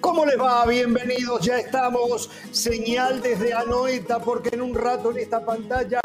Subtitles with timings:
[0.00, 0.64] ¿Cómo les va?
[0.64, 2.30] Bienvenidos, ya estamos.
[2.52, 6.00] Señal desde Anoeta, porque en un rato en esta pantalla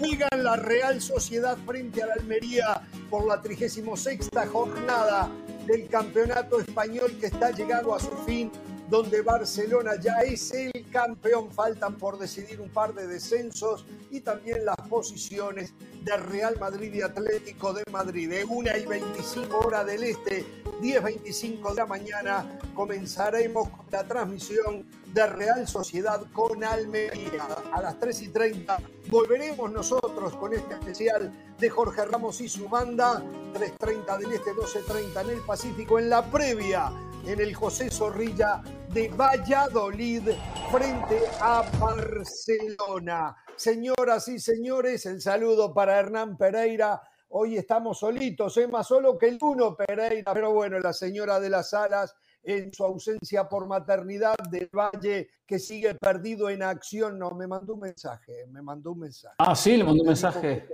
[0.00, 5.30] juegan la Real Sociedad frente a la Almería por la 36 jornada
[5.66, 8.50] del Campeonato Español que está llegando a su fin
[8.88, 11.50] donde Barcelona ya es el campeón.
[11.52, 17.02] Faltan por decidir un par de descensos y también las posiciones de Real Madrid y
[17.02, 18.28] Atlético de Madrid.
[18.28, 20.44] De 1 y 25 horas del este,
[20.80, 27.44] 10.25 de la mañana, comenzaremos la transmisión de Real Sociedad con Almería.
[27.72, 32.68] A las 3 y 30 volveremos nosotros con este especial de Jorge Ramos y su
[32.68, 33.22] banda.
[33.54, 36.92] 3.30 del este, 12.30 en el Pacífico, en la previa
[37.28, 40.30] en el José Zorrilla de Valladolid
[40.72, 43.36] frente a Barcelona.
[43.54, 47.02] Señoras y señores, el saludo para Hernán Pereira.
[47.28, 48.68] Hoy estamos solitos, es ¿eh?
[48.68, 52.82] más solo que el uno Pereira, pero bueno, la señora de las alas en su
[52.82, 57.18] ausencia por maternidad del Valle, que sigue perdido en acción.
[57.18, 59.34] No, me mandó un mensaje, me mandó un mensaje.
[59.36, 60.66] Ah, sí, le mandó un mensaje.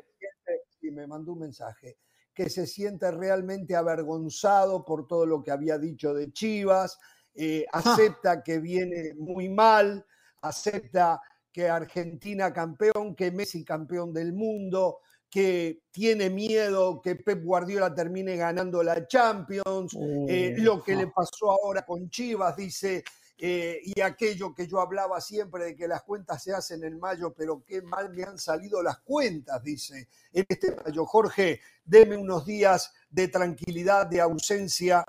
[0.81, 1.97] Sí, me mandó un mensaje
[2.35, 6.99] que se siente realmente avergonzado por todo lo que había dicho de Chivas,
[7.35, 10.05] eh, acepta que viene muy mal,
[10.43, 11.21] acepta
[11.53, 14.99] que Argentina campeón, que Messi campeón del mundo,
[15.31, 19.97] que tiene miedo que Pep Guardiola termine ganando la Champions,
[20.29, 23.03] eh, lo que le pasó ahora con Chivas, dice,
[23.37, 27.35] eh, y aquello que yo hablaba siempre de que las cuentas se hacen en mayo,
[27.35, 31.05] pero qué mal me han salido las cuentas, dice en este mayo.
[31.05, 35.05] Jorge, deme unos días de tranquilidad, de ausencia,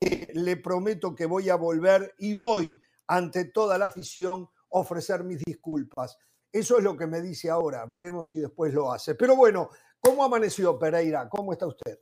[0.00, 2.70] le prometo que voy a volver y voy
[3.06, 6.18] ante toda la afición ofrecer mis disculpas.
[6.50, 9.14] Eso es lo que me dice ahora, veremos si después lo hace.
[9.14, 11.28] Pero bueno, ¿cómo amaneció Pereira?
[11.28, 11.98] ¿Cómo está usted?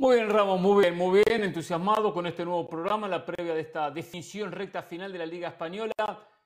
[0.00, 3.60] Muy bien, Ramos, muy bien, muy bien, entusiasmado con este nuevo programa, la previa de
[3.60, 5.92] esta definición recta final de la Liga Española.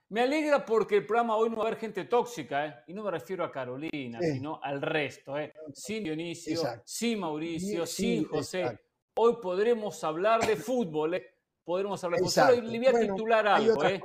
[0.08, 2.74] Me alegra porque el programa hoy no va a haber gente tóxica, ¿eh?
[2.88, 5.52] y no me refiero a Carolina, sino al resto, ¿eh?
[5.72, 8.76] sin Dionisio, sin Mauricio, sin José.
[9.18, 11.24] Hoy podremos hablar de fútbol, ¿eh?
[11.62, 12.72] podremos hablar de fútbol.
[12.72, 13.84] le voy a titular algo.
[13.84, 14.00] ¿eh?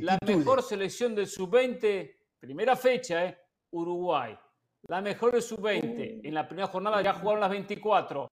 [0.00, 2.10] la mejor selección del sub-20,
[2.40, 3.38] primera fecha, ¿eh?
[3.72, 4.34] Uruguay
[4.88, 5.99] la mejor de sub-20.
[6.22, 8.28] En la primera jornada ya jugaron las 24.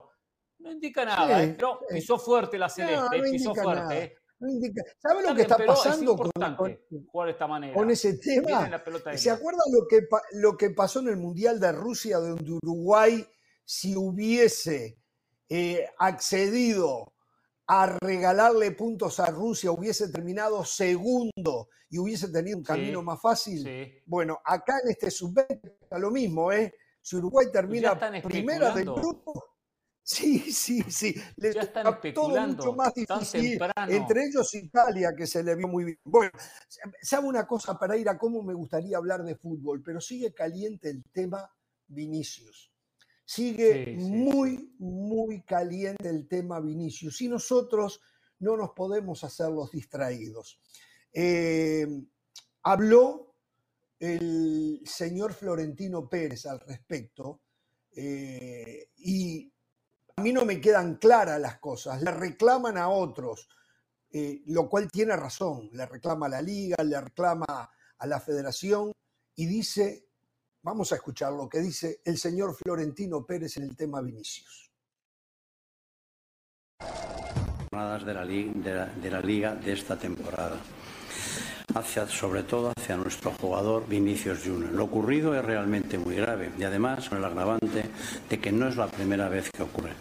[0.59, 1.55] No indica nada, ¿eh?
[1.57, 4.03] pero pisó fuerte la Celeste, pisó fuerte.
[4.03, 4.15] ¿eh?
[5.01, 6.31] ¿Sabe lo que está pasando con,
[7.07, 7.73] jugar esta manera.
[7.73, 8.69] con ese tema?
[9.15, 13.25] ¿Se acuerda lo que, lo que pasó en el Mundial de Rusia, donde Uruguay,
[13.65, 14.97] si hubiese
[15.49, 17.13] eh, accedido
[17.67, 24.01] a regalarle puntos a Rusia, hubiese terminado segundo y hubiese tenido un camino más fácil.
[24.05, 26.73] Bueno, acá en este sub está lo mismo, ¿eh?
[27.09, 29.55] Si Uruguay termina primera del grupo,
[30.03, 33.59] sí, sí, sí, le ya están todo mucho más difícil.
[33.87, 35.99] Entre ellos Italia, que se le vio muy bien.
[36.03, 36.29] Bueno,
[37.01, 40.91] sabe una cosa, para ir a cómo me gustaría hablar de fútbol, pero sigue caliente
[40.91, 41.51] el tema
[41.87, 42.71] Vinicius.
[43.25, 48.01] Sigue muy, muy caliente el tema Vinicius y nosotros
[48.37, 50.59] no nos podemos hacer los distraídos.
[51.11, 51.87] Eh,
[52.61, 53.28] habló
[53.99, 57.41] el señor Florentino Pérez al respecto
[57.91, 59.51] eh, y
[60.15, 62.01] a mí no me quedan claras las cosas.
[62.01, 63.47] Le reclaman a otros,
[64.11, 65.69] eh, lo cual tiene razón.
[65.73, 68.91] Le reclama a la liga, le reclama a la federación
[69.35, 70.09] y dice
[70.61, 74.69] Vamos a escuchar lo que dice el señor Florentino Pérez en el tema Vinicius.
[77.71, 80.59] De la, de la liga de esta temporada
[81.75, 84.71] hacia, sobre todo hacia nuestro jugador Vinicius Junior.
[84.71, 87.85] Lo ocurrido es realmente muy grave y además con el agravante
[88.29, 89.91] de que no es la primera vez que ocurre.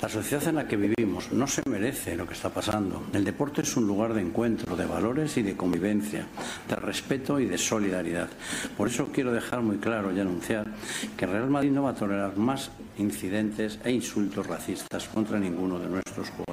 [0.00, 3.04] La sociedad en la que vivimos no se merece lo que está pasando.
[3.12, 6.26] El deporte es un lugar de encuentro, de valores y de convivencia,
[6.68, 8.28] de respeto y de solidaridad.
[8.76, 10.66] Por eso quiero dejar muy claro y anunciar
[11.16, 15.88] que Real Madrid no va a tolerar más incidentes e insultos racistas contra ninguno de
[15.88, 16.45] nuestros jugadores.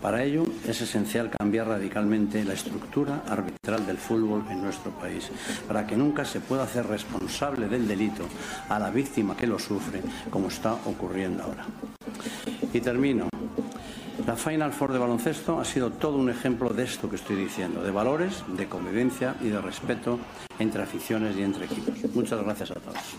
[0.00, 5.30] Para ello es esencial cambiar radicalmente la estructura arbitral del fútbol en nuestro país,
[5.66, 8.24] para que nunca se pueda hacer responsable del delito
[8.68, 11.66] a la víctima que lo sufre, como está ocurriendo ahora.
[12.72, 13.28] Y termino.
[14.26, 17.82] La Final Four de baloncesto ha sido todo un ejemplo de esto que estoy diciendo,
[17.82, 20.18] de valores, de convivencia y de respeto
[20.58, 22.14] entre aficiones y entre equipos.
[22.14, 23.16] Muchas gracias a todos.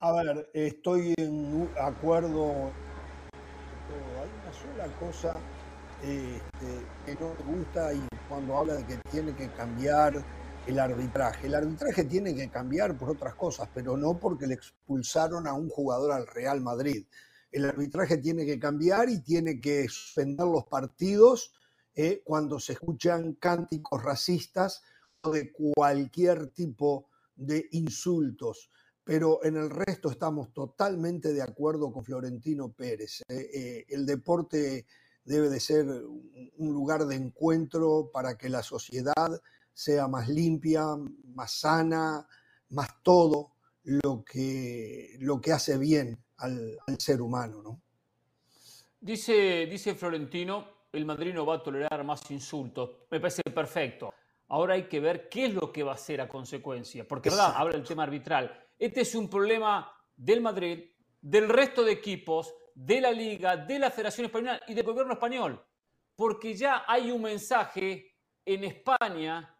[0.00, 2.72] A ver, estoy en acuerdo.
[4.80, 5.34] Sola cosa
[6.02, 8.00] este, que no me gusta y
[8.30, 10.24] cuando habla de que tiene que cambiar
[10.66, 11.48] el arbitraje.
[11.48, 15.68] El arbitraje tiene que cambiar por otras cosas, pero no porque le expulsaron a un
[15.68, 17.04] jugador al Real Madrid.
[17.52, 21.52] el arbitraje tiene que cambiar y tiene que suspender los partidos
[21.94, 24.82] eh, cuando se escuchan cánticos racistas
[25.20, 28.70] o de cualquier tipo de insultos.
[29.10, 33.22] Pero en el resto estamos totalmente de acuerdo con Florentino Pérez.
[33.28, 34.86] Eh, eh, el deporte
[35.24, 39.42] debe de ser un lugar de encuentro para que la sociedad
[39.72, 40.84] sea más limpia,
[41.34, 42.24] más sana,
[42.68, 47.62] más todo lo que, lo que hace bien al, ser humano.
[47.64, 47.80] ¿no?
[49.00, 52.90] Dice, dice Florentino, el Madrid no va a tolerar más insultos.
[53.10, 54.14] Me parece perfecto.
[54.46, 57.54] Ahora hay que ver qué es lo que va a hacer a consecuencia, porque ¿verdad?
[57.56, 58.69] habla del tema arbitral.
[58.80, 60.82] Este es un problema del Madrid,
[61.20, 65.62] del resto de equipos, de la Liga, de la Federación Española y del gobierno español,
[66.16, 69.54] porque ya hay un mensaje en España,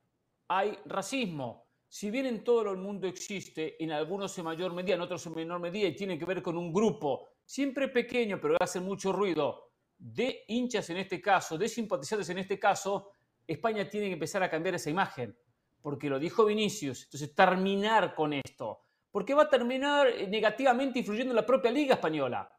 [0.48, 1.66] hay racismo.
[1.86, 5.34] Si bien en todo el mundo existe, en algunos en mayor medida, en otros en
[5.34, 9.12] menor medida, y tiene que ver con un grupo, siempre pequeño, pero que hace mucho
[9.12, 13.10] ruido, de hinchas en este caso, de simpatizantes en este caso,
[13.46, 15.36] España tiene que empezar a cambiar esa imagen,
[15.82, 17.04] porque lo dijo Vinicius.
[17.04, 22.50] Entonces, terminar con esto, porque va a terminar negativamente influyendo en la propia Liga Española.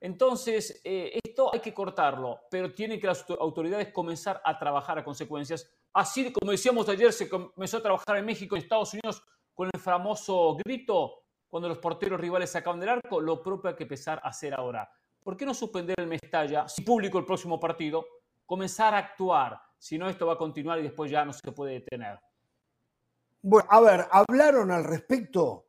[0.00, 5.04] Entonces, eh, esto hay que cortarlo, pero tienen que las autoridades comenzar a trabajar a
[5.04, 5.70] consecuencias.
[5.92, 9.22] Así como decíamos ayer, se comenzó a trabajar en México y Estados Unidos
[9.54, 13.84] con el famoso grito cuando los porteros rivales sacaban del arco, lo propio hay que
[13.84, 14.90] empezar a hacer ahora.
[15.22, 18.06] ¿Por qué no suspender el Mestalla, si público el próximo partido?
[18.44, 21.74] Comenzar a actuar, si no esto va a continuar y después ya no se puede
[21.74, 22.20] detener.
[23.40, 25.65] Bueno, a ver, hablaron al respecto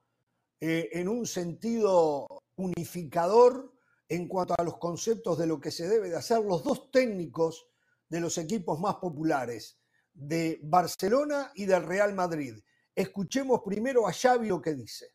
[0.59, 3.73] eh, en un sentido unificador
[4.09, 7.67] en cuanto a los conceptos de lo que se debe de hacer los dos técnicos
[8.09, 9.77] de los equipos más populares,
[10.13, 12.55] de Barcelona y del Real Madrid.
[12.95, 15.11] Escuchemos primero a Xavi lo que dice.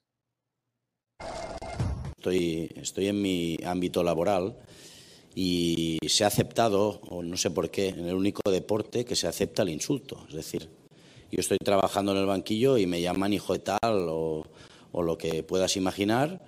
[2.16, 4.56] Estoy, estoy en mi ámbito laboral
[5.34, 9.26] y se ha aceptado, o no sé por qué, en el único deporte que se
[9.26, 10.24] acepta el insulto.
[10.28, 10.68] Es decir,
[11.30, 14.44] yo estoy trabajando en el banquillo y me llaman hijo de tal o,
[14.92, 16.40] o lo que puedas imaginar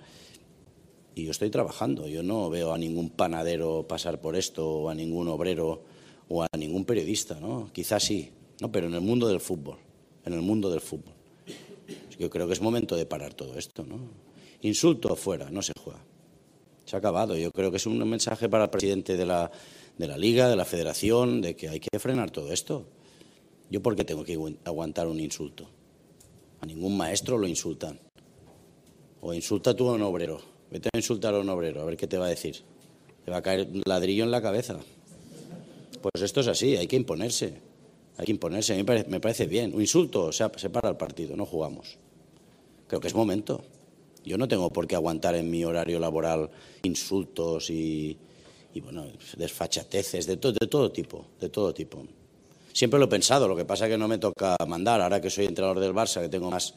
[1.15, 2.07] y yo estoy trabajando.
[2.07, 5.83] Yo no veo a ningún panadero pasar por esto, o a ningún obrero,
[6.27, 7.69] o a ningún periodista, ¿no?
[7.71, 8.71] Quizás sí, ¿no?
[8.71, 9.77] Pero en el mundo del fútbol,
[10.25, 11.13] en el mundo del fútbol.
[12.19, 13.99] Yo creo que es momento de parar todo esto, ¿no?
[14.61, 16.01] Insulto fuera, no se juega.
[16.85, 17.37] Se ha acabado.
[17.37, 19.49] Yo creo que es un mensaje para el presidente de la,
[19.97, 22.85] de la Liga, de la Federación, de que hay que frenar todo esto.
[23.69, 25.67] ¿Yo por qué tengo que aguantar un insulto?
[26.61, 27.99] A ningún maestro lo insultan.
[29.25, 30.39] O insulta tú a un obrero
[30.69, 32.57] Vete a insultar a un obrero, a ver qué te va a decir.
[33.23, 34.77] Te va a caer un ladrillo en la cabeza.
[36.01, 37.53] Pues esto es así, hay que imponerse.
[38.17, 38.73] Hay que imponerse.
[38.73, 39.73] A mí me parece, bien.
[39.73, 41.97] Un insulto, se para el partido, no jugamos.
[42.87, 43.63] Creo que es momento.
[44.23, 46.49] Yo no tengo por qué aguantar en mi horario laboral
[46.83, 48.17] insultos y,
[48.83, 49.05] bueno,
[49.37, 52.03] desfachateces de, de todo tipo, de todo tipo.
[52.73, 54.99] Siempre lo he pensado, lo que pasa es que no me toca mandar.
[54.99, 56.73] Ahora que soy entrenador del Barça, que tengo más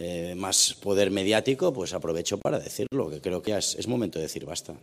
[0.00, 4.26] eh, más poder mediático, pues aprovecho para decirlo, que creo que es, es momento de
[4.26, 4.76] decir basta.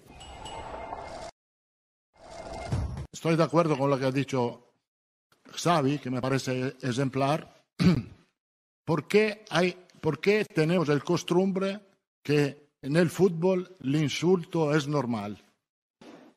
[3.14, 4.74] Estoy de acuerdo con lo que ha dicho
[5.50, 7.64] Xavi, que me parece ejemplar.
[8.86, 11.80] ¿Por qué, hay, ¿Por qué tenemos el costumbre
[12.22, 15.42] que en el fútbol el insulto es normal?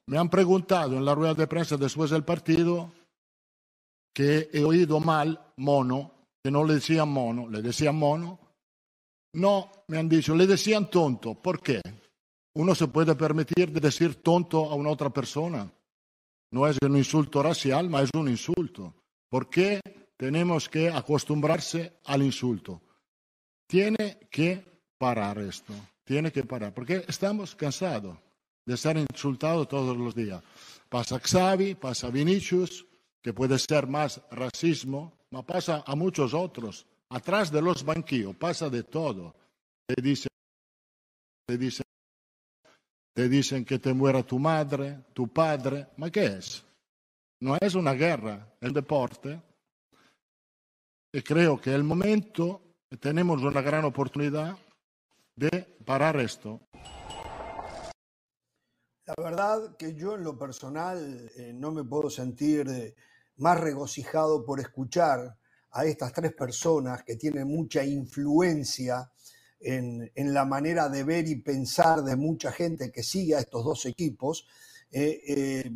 [0.06, 2.92] Me han preguntado en la rueda de prensa después del partido
[4.14, 6.12] que he oído mal mono,
[6.44, 8.38] que no le decían mono, le decían mono,
[9.32, 11.35] no, me han dicho, le decían tonto.
[11.35, 11.80] ¿Por qué?
[12.54, 15.70] Uno se puede permitir de decir tonto a una otra persona.
[16.50, 18.94] No es un insulto racial, pero es un insulto.
[19.28, 19.80] ¿Por qué
[20.16, 22.80] tenemos que acostumbrarse al insulto?
[23.66, 24.64] Tiene que
[24.97, 25.75] parar esto.
[26.04, 26.73] Tiene que parar.
[26.73, 28.16] Porque estamos cansados
[28.64, 30.42] de ser insultados todos los días.
[30.88, 32.87] Pasa Xavi, pasa Vinicius,
[33.23, 36.87] que puede ser más racismo, pero pasa a muchos otros.
[37.10, 39.34] Atrás de los banquillos pasa de todo.
[39.86, 40.30] Te dicen,
[41.46, 41.86] te dicen,
[43.14, 45.88] te dicen que te muera tu madre, tu padre.
[45.96, 46.64] ¿Ma qué es?
[47.40, 49.40] No es una guerra, es deporte.
[51.12, 52.60] Y creo que el momento
[53.00, 54.56] tenemos una gran oportunidad
[55.34, 56.60] de parar esto.
[59.06, 62.94] La verdad que yo en lo personal eh, no me puedo sentir eh,
[63.36, 65.38] más regocijado por escuchar
[65.72, 69.10] a estas tres personas que tienen mucha influencia
[69.60, 73.87] en, la manera de ver y pensar de mucha gente que sigue a estos dos
[73.87, 74.46] equipos,
[74.90, 75.70] eh, eh,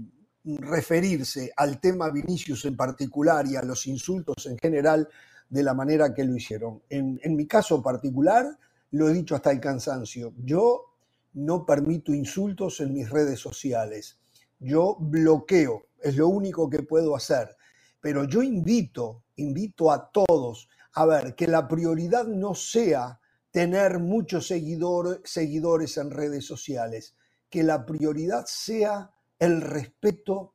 [0.45, 5.09] referirse al tema Vinicius en particular y a los insultos en general
[5.49, 6.83] de la manera que lo hicieron.
[6.89, 8.59] En, mi caso particular,
[8.93, 10.87] lo he dicho hasta el cansancio, yo
[11.35, 14.19] no permito insultos en mis redes sociales.
[14.59, 17.57] Yo bloqueo, es lo único que puedo hacer.
[18.03, 24.49] Pero yo invito, invito a todos a ver que la prioridad no sea tener muchos
[24.49, 27.15] seguidores en redes sociales,
[27.49, 30.55] que la prioridad sea el respeto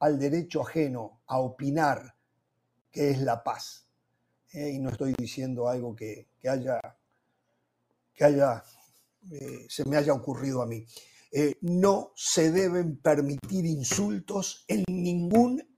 [0.00, 2.16] al derecho ajeno, a opinar,
[2.90, 3.86] que es la paz.
[4.52, 6.80] Eh, y no estoy diciendo algo que, haya,
[8.12, 8.64] que haya
[9.30, 10.84] eh, se me haya ocurrido a mí.
[11.30, 15.69] Eh, no se deben permitir insultos en ningún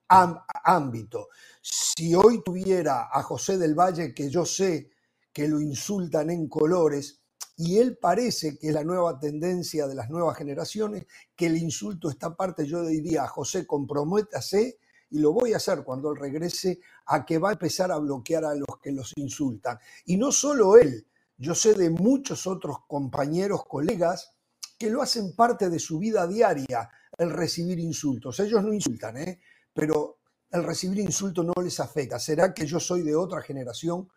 [0.64, 1.28] ámbito.
[1.60, 4.90] Si hoy tuviera a José del Valle, que yo sé
[5.32, 7.20] que lo insultan en colores,
[7.56, 12.10] y él parece que es la nueva tendencia de las nuevas generaciones, que el insulto
[12.10, 14.78] está parte, yo diría, José, comprométase,
[15.10, 18.44] y lo voy a hacer cuando él regrese, a que va a empezar a bloquear
[18.44, 19.78] a los que los insultan.
[20.06, 24.32] Y no solo él, yo sé de muchos otros compañeros, colegas,
[24.78, 28.40] que lo hacen parte de su vida diaria, el recibir insultos.
[28.40, 29.40] Ellos no insultan, ¿eh?
[29.72, 30.18] Pero
[30.50, 32.18] el recibir insultos no les afecta.
[32.18, 34.08] ¿Será que yo soy de otra generación?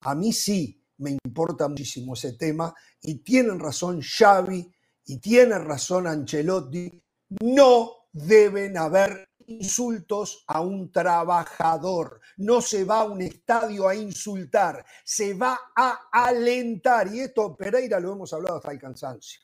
[0.00, 4.72] A mí sí me importa muchísimo ese tema y tienen razón Xavi
[5.06, 7.02] y tiene razón Ancelotti.
[7.40, 12.20] No deben haber insultos a un trabajador.
[12.38, 17.12] No se va a un estadio a insultar, se va a alentar.
[17.14, 19.42] Y esto, Pereira, lo hemos hablado hasta el cansancio.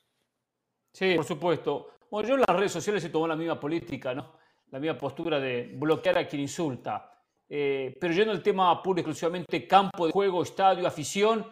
[0.92, 1.88] Sí, por supuesto.
[2.10, 4.37] Bueno, yo en las redes sociales he tomado la misma política, ¿no?
[4.70, 7.10] La misma postura de bloquear a quien insulta.
[7.48, 11.46] Eh, pero yendo al tema puro y exclusivamente campo de juego, estadio, afición,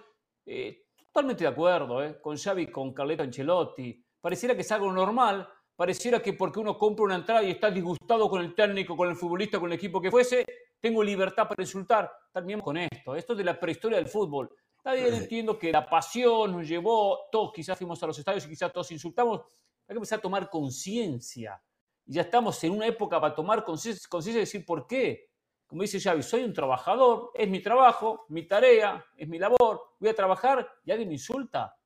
[0.44, 2.20] eh, totalmente de acuerdo ¿eh?
[2.20, 4.04] con Xavi, con Carleto Ancelotti.
[4.20, 8.28] Pareciera que es algo normal, pareciera que porque uno compra una entrada y está disgustado
[8.28, 10.44] con el técnico, con el futbolista, con el equipo que fuese,
[10.78, 12.12] tengo libertad para insultar.
[12.30, 14.50] También con esto, esto es de la prehistoria del fútbol.
[14.82, 18.72] También entiendo que la pasión nos llevó, todos quizás fuimos a los estadios y quizás
[18.72, 19.40] todos insultamos.
[19.88, 21.60] Hay que empezar a tomar conciencia.
[22.06, 25.30] Y ya estamos en una época para tomar conciencia y decir por qué.
[25.66, 30.08] Como dice Xavi, soy un trabajador, es mi trabajo, mi tarea, es mi labor, voy
[30.08, 31.76] a trabajar y alguien me insulta.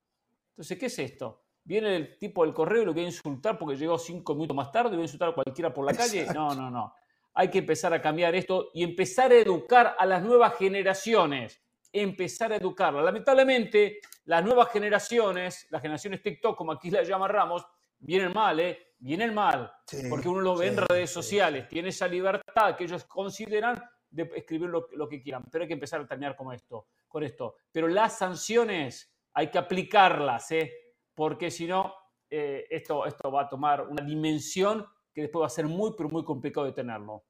[0.51, 1.45] Entonces, ¿qué es esto?
[1.65, 4.73] viene el tipo del correo y lo voy a insultar porque llegó cinco minutos más
[4.73, 6.27] tarde y voy a insultar a cualquiera por la calle.
[6.35, 6.95] No, no, no.
[7.35, 11.63] Hay que empezar a cambiar esto y empezar a educar a las nuevas generaciones.
[11.93, 13.05] Empezar a educarlas.
[13.05, 17.65] Lamentablemente, las nuevas generaciones, las generaciones TikTok, como aquí las llama Ramos,
[17.99, 18.90] vienen mal, ¿eh?
[19.01, 19.73] Vienen mal.
[20.09, 24.69] porque uno lo ve en redes sociales, tiene esa libertad que ellos consideran de escribir
[24.69, 25.45] lo, lo, que quieran.
[25.51, 27.57] Pero hay que empezar a terminar con esto, con esto.
[27.73, 30.73] Pero las sanciones hay que aplicarlas, ¿eh?
[31.15, 31.95] porque si no,
[32.29, 36.09] eh, esto, esto va a tomar una dimensión que después va a ser muy, pero
[36.09, 37.25] muy complicado de tenerlo.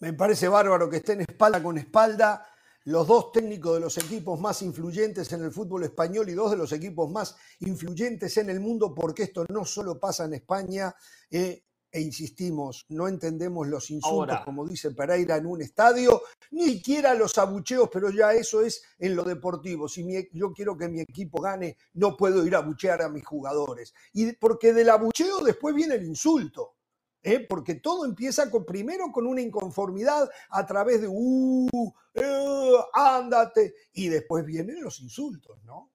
[0.00, 2.46] Me parece bárbaro que estén espalda con espalda
[2.84, 6.56] los dos técnicos de los equipos más influyentes en el fútbol español y dos de
[6.56, 10.94] los equipos más influyentes en el mundo, porque esto no solo pasa en España,
[11.30, 16.22] eh, e insistimos, no entendemos los insultos, como dice Pereira, en un estadio,
[16.52, 19.86] ni siquiera los abucheos, pero ya eso es en lo deportivo.
[19.88, 23.92] Si yo quiero que mi equipo gane, no puedo ir a abuchear a mis jugadores.
[24.14, 26.76] Y porque del abucheo después viene el insulto.
[27.22, 27.46] ¿Eh?
[27.48, 34.08] Porque todo empieza con, primero con una inconformidad a través de, uh, eh, ándate, y
[34.08, 35.92] después vienen los insultos, ¿no?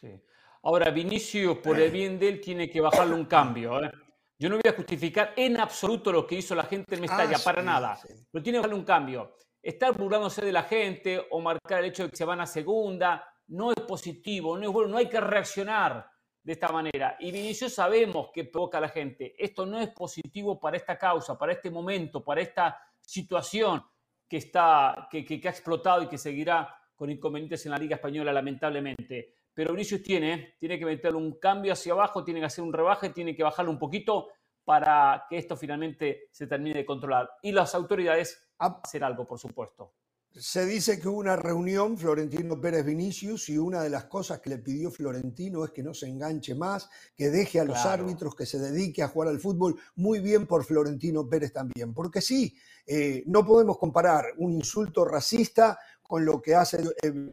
[0.00, 0.20] Sí.
[0.62, 3.84] Ahora, Vinicius, por el bien de él, tiene que bajarle un cambio.
[3.84, 3.92] ¿eh?
[4.38, 7.42] Yo no voy a justificar en absoluto lo que hizo la gente en Mestalla, ah,
[7.44, 7.98] para nada.
[8.30, 9.36] Pero tiene que darle un cambio.
[9.62, 13.24] Estar burlándose de la gente o marcar el hecho de que se van a segunda
[13.48, 16.06] no es positivo, no es bueno, no hay que reaccionar
[16.44, 17.16] de esta manera.
[17.18, 19.34] Y Vinicius sabemos que provoca a la gente.
[19.36, 23.82] Esto no es positivo para esta causa, para este momento, para esta situación
[24.28, 28.32] que, está, que, que ha explotado y que seguirá con inconvenientes en la Liga Española,
[28.32, 32.72] lamentablemente pero Vinicius tiene, tiene que meterle un cambio hacia abajo, tiene que hacer un
[32.72, 34.28] rebaje, tiene que bajarlo un poquito
[34.64, 37.30] para que esto finalmente se termine de controlar.
[37.40, 39.92] Y las autoridades hacer algo, por supuesto.
[40.36, 44.50] Se dice que hubo una reunión Florentino Pérez Vinicius y una de las cosas que
[44.50, 48.44] le pidió Florentino es que no se enganche más, que deje a los árbitros, que
[48.44, 49.78] se dedique a jugar al fútbol.
[49.94, 52.52] Muy bien por Florentino Pérez también, porque sí,
[52.84, 56.82] eh, no podemos comparar un insulto racista con lo que hace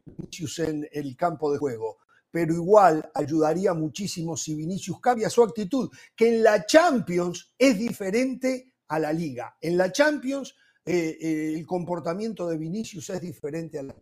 [0.06, 1.98] Vinicius en el campo de juego
[2.30, 8.76] pero igual ayudaría muchísimo si Vinicius cambia su actitud, que en la Champions es diferente
[8.88, 9.58] a la liga.
[9.60, 13.96] En la Champions eh, eh, el comportamiento de Vinicius es diferente a la.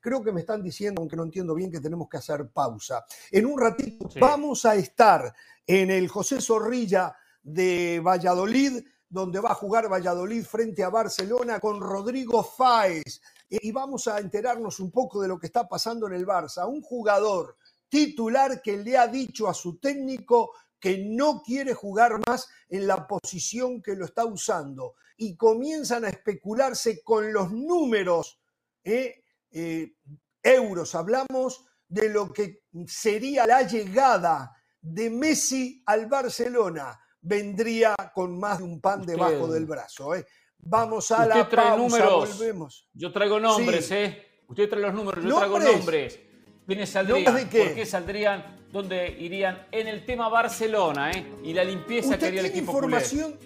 [0.00, 3.04] Creo que me están diciendo, aunque no entiendo bien, que tenemos que hacer pausa.
[3.30, 5.32] En un ratito vamos a estar
[5.66, 11.80] en el José Zorrilla de Valladolid, donde va a jugar Valladolid frente a Barcelona con
[11.80, 13.20] Rodrigo Fáez.
[13.48, 16.68] Y vamos a enterarnos un poco de lo que está pasando en el Barça.
[16.68, 17.56] Un jugador
[17.88, 23.06] titular que le ha dicho a su técnico que no quiere jugar más en la
[23.06, 24.94] posición que lo está usando.
[25.16, 28.40] Y comienzan a especularse con los números,
[28.84, 29.22] ¿eh?
[29.50, 29.94] Eh,
[30.42, 37.00] euros, hablamos de lo que sería la llegada de Messi al Barcelona.
[37.20, 40.14] Vendría con más de un pan debajo del brazo.
[40.14, 40.26] ¿eh?
[40.58, 42.38] Vamos a la pausa, números.
[42.38, 42.88] volvemos.
[42.92, 44.42] Yo traigo nombres, ¿eh?
[44.48, 46.20] Usted trae los números, yo traigo nombres.
[46.66, 47.34] ¿Quiénes saldrían?
[47.34, 47.64] ¿De qué?
[47.64, 48.55] ¿Por qué saldrían?
[48.72, 49.66] ¿Dónde irían?
[49.70, 51.26] En el tema Barcelona, ¿eh?
[51.44, 53.36] Y la limpieza que haría el equipo información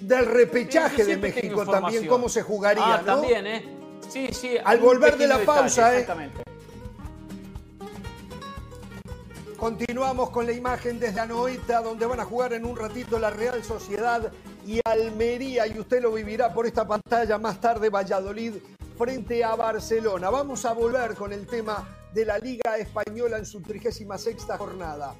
[0.00, 3.64] del repechaje de México también, cómo se jugaría, ah, también, ¿eh?
[4.08, 4.56] Sí, sí.
[4.64, 6.00] Al volver de la pausa, ¿eh?
[6.00, 6.42] Exactamente.
[9.56, 13.62] Continuamos con la imagen desde Anoeta, donde van a jugar en un ratito la Real
[13.62, 14.32] Sociedad
[14.66, 18.54] y Almería, y usted lo vivirá por esta pantalla más tarde, Valladolid
[18.96, 20.30] frente a Barcelona.
[20.30, 25.14] Vamos a volver con el tema de la Liga Española en su 36 jornada.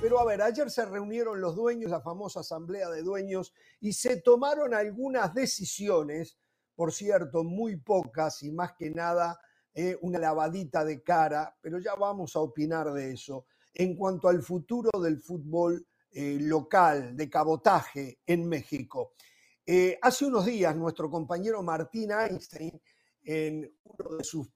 [0.00, 4.20] Pero a ver, ayer se reunieron los dueños, la famosa asamblea de dueños, y se
[4.20, 6.36] tomaron algunas decisiones,
[6.74, 9.38] por cierto, muy pocas y más que nada
[9.72, 14.42] eh, una lavadita de cara, pero ya vamos a opinar de eso en cuanto al
[14.42, 19.12] futuro del fútbol eh, local, de cabotaje en México.
[19.64, 22.82] Eh, hace unos días nuestro compañero Martín Einstein,
[23.24, 24.48] en uno de sus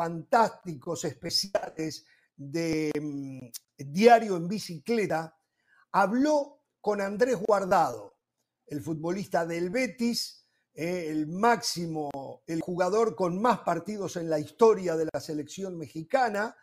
[0.00, 5.36] fantásticos especiales de mm, Diario en Bicicleta,
[5.92, 8.16] habló con Andrés Guardado,
[8.66, 14.96] el futbolista del Betis, eh, el máximo, el jugador con más partidos en la historia
[14.96, 16.56] de la selección mexicana,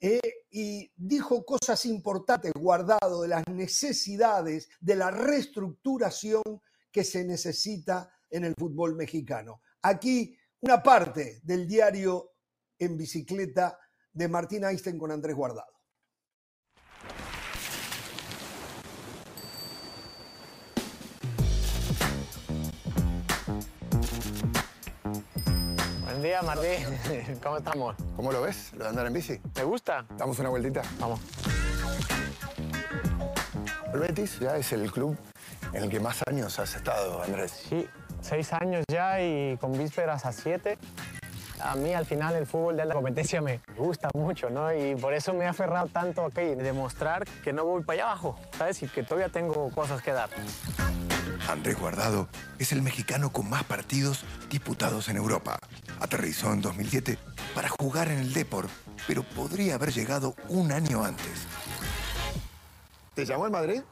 [0.00, 6.44] eh, y dijo cosas importantes, guardado de las necesidades de la reestructuración
[6.92, 9.62] que se necesita en el fútbol mexicano.
[9.82, 12.33] Aquí una parte del diario
[12.78, 13.78] en bicicleta
[14.12, 15.74] de Martín Einstein con Andrés Guardado.
[26.24, 27.38] día, Martín.
[27.42, 27.96] ¿Cómo estamos?
[28.16, 29.38] ¿Cómo lo ves, lo de andar en bici?
[29.52, 30.06] ¿Te gusta?
[30.16, 30.80] Damos una vueltita.
[30.98, 31.20] Vamos.
[33.92, 35.18] El Betis ya es el club
[35.74, 37.66] en el que más años has estado, Andrés.
[37.68, 37.86] Sí,
[38.22, 40.78] seis años ya y con vísperas a siete.
[41.64, 44.70] A mí al final el fútbol de la competencia me gusta mucho, ¿no?
[44.70, 48.38] Y por eso me he aferrado tanto aquí, demostrar que no voy para allá abajo,
[48.58, 48.82] ¿sabes?
[48.82, 50.28] Y que todavía tengo cosas que dar.
[51.48, 55.58] Andrés Guardado es el mexicano con más partidos disputados en Europa.
[56.00, 57.16] Aterrizó en 2007
[57.54, 58.68] para jugar en el Depor,
[59.06, 61.46] pero podría haber llegado un año antes.
[63.14, 63.82] ¿Te llamó el Madrid?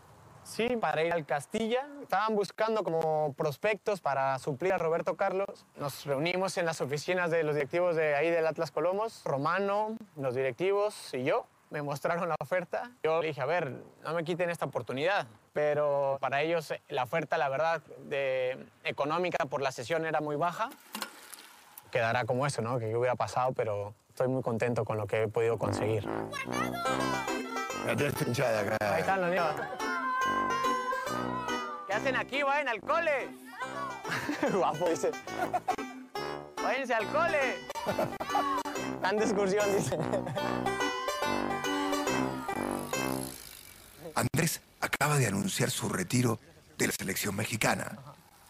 [0.53, 1.87] Sí, para ir al Castilla.
[2.03, 5.65] Estaban buscando como prospectos para suplir a Roberto Carlos.
[5.77, 10.35] Nos reunimos en las oficinas de los directivos de ahí del Atlas Colomos, Romano, los
[10.35, 12.91] directivos y yo me mostraron la oferta.
[13.03, 13.73] Yo dije, a ver,
[14.05, 15.27] no me quiten esta oportunidad.
[15.55, 20.69] Pero para ellos la oferta, la verdad, de, económica por la sesión era muy baja.
[21.91, 22.79] Quedará como eso, ¿no?
[22.79, 26.07] Que yo hubiera pasado, pero estoy muy contento con lo que he podido conseguir.
[27.87, 28.77] La tienes pinchada acá.
[28.81, 29.92] Ahí están los niños.
[32.03, 32.43] ¿Qué hacen aquí?
[32.43, 33.29] Vayan al cole.
[34.53, 35.13] Guapo, dice.
[36.61, 37.55] Váyanse al cole.
[39.01, 39.97] Tan de excursión, dice.
[44.17, 46.41] Andrés acaba de anunciar su retiro
[46.77, 47.97] de la selección mexicana.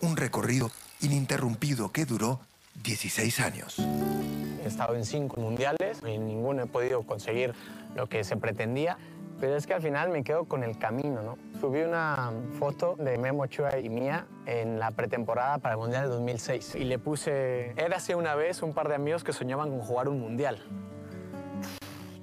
[0.00, 0.70] Un recorrido
[1.02, 2.40] ininterrumpido que duró
[2.82, 3.78] 16 años.
[3.78, 7.52] He estado en cinco mundiales y en ninguno he podido conseguir
[7.94, 8.96] lo que se pretendía,
[9.42, 11.36] pero es que al final me quedo con el camino, ¿no?
[11.58, 16.10] Subí una foto de Memo Ochoa y mía en la pretemporada para el Mundial de
[16.10, 20.08] 2006 y le puse, érase una vez un par de amigos que soñaban con jugar
[20.08, 20.62] un Mundial.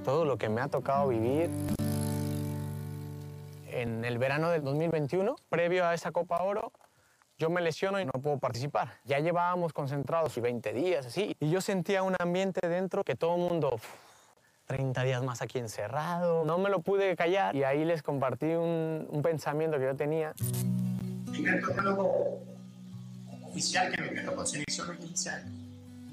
[0.06, 1.50] Todo lo que me ha tocado vivir,
[3.68, 6.72] en el verano del 2021, previo a esa Copa Oro,
[7.38, 8.94] yo me lesiono y no puedo participar.
[9.04, 13.42] Ya llevábamos concentrados 20 días, así, y yo sentía un ambiente dentro que todo el
[13.42, 13.78] mundo,
[14.70, 19.20] 30 días más aquí encerrado, no me lo pude callar y ahí les compartí un,
[19.24, 20.34] pensamiento que yo tenía.
[23.48, 25.44] Oficial que me quedo con selección inicial,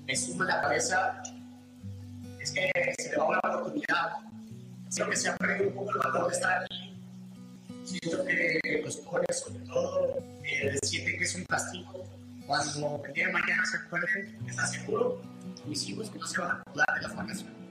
[0.07, 1.23] me sumo la cabeza,
[2.41, 4.13] es que se le va una oportunidad.
[4.95, 6.87] Creo que se ha perdido un poco el valor de estar aquí
[7.87, 12.05] siento que los jóvenes, sobre todo, eh, sienten que es un castigo.
[12.47, 15.21] Cuando el día de mañana se acuerden, está seguro,
[15.67, 17.66] mis hijos que no se van a acordar de la formación,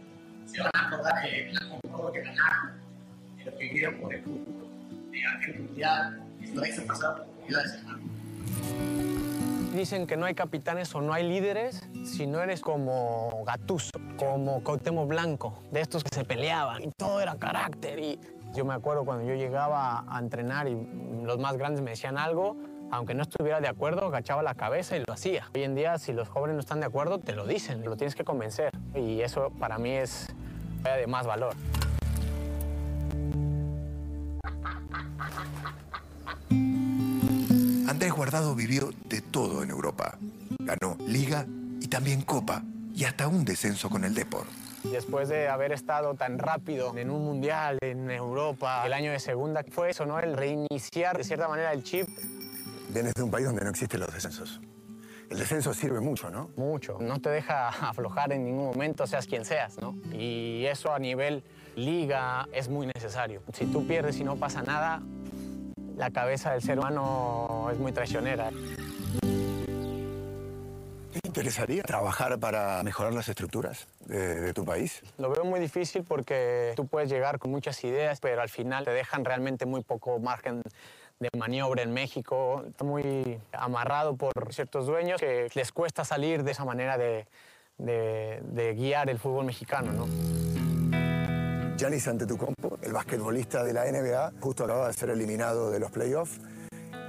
[0.45, 2.71] se van a acordar de la compró, que ganaron,
[3.37, 4.67] de lo que vivieron por el fútbol,
[5.11, 7.99] de aquel mundial, esto de ese pasado, oportunidades, hermano.
[9.73, 14.63] Dicen que no hay capitanes o no hay líderes si no eres como Gatuso como
[14.63, 17.99] Cautemo Blanco, de estos que se peleaban y todo era carácter.
[17.99, 18.19] Y
[18.55, 20.77] yo me acuerdo cuando yo llegaba a entrenar y
[21.23, 22.55] los más grandes me decían algo,
[22.91, 25.49] aunque no estuviera de acuerdo, agachaba la cabeza y lo hacía.
[25.55, 28.15] Hoy en día, si los jóvenes no están de acuerdo, te lo dicen, lo tienes
[28.15, 28.71] que convencer.
[28.93, 30.27] Y eso para mí es
[30.83, 31.53] de más valor.
[37.87, 40.17] Andrés Guardado vivió de todo en Europa.
[40.59, 41.45] Ganó Liga
[41.81, 44.45] y también Copa y hasta un descenso con el Depor.
[44.83, 49.63] Después de haber estado tan rápido en un mundial en Europa, el año de segunda,
[49.69, 50.19] fue eso, ¿no?
[50.19, 52.07] El reiniciar de cierta manera el chip.
[52.95, 54.61] Vienes de un país donde no existen los descensos.
[55.29, 56.51] El descenso sirve mucho, ¿no?
[56.55, 56.97] Mucho.
[57.01, 59.97] No te deja aflojar en ningún momento, seas quien seas, ¿no?
[60.13, 61.43] Y eso a nivel
[61.75, 63.41] liga es muy necesario.
[63.51, 65.01] Si tú pierdes y no pasa nada,
[65.97, 68.51] la cabeza del ser humano es muy traicionera.
[71.11, 75.01] ¿Te interesaría trabajar para mejorar las estructuras de, de, tu país?
[75.17, 78.91] Lo veo muy difícil porque tú puedes llegar con muchas ideas, pero al final te
[78.91, 80.61] dejan realmente muy poco margen
[81.19, 82.63] de maniobra en México.
[82.67, 87.27] Está muy amarrado por ciertos dueños que les cuesta salir de esa manera de,
[87.77, 90.07] de, de guiar el fútbol mexicano, ¿no?
[91.77, 96.39] Giannis Antetokounmpo, el basquetbolista de la NBA, justo acaba de ser eliminado de los playoffs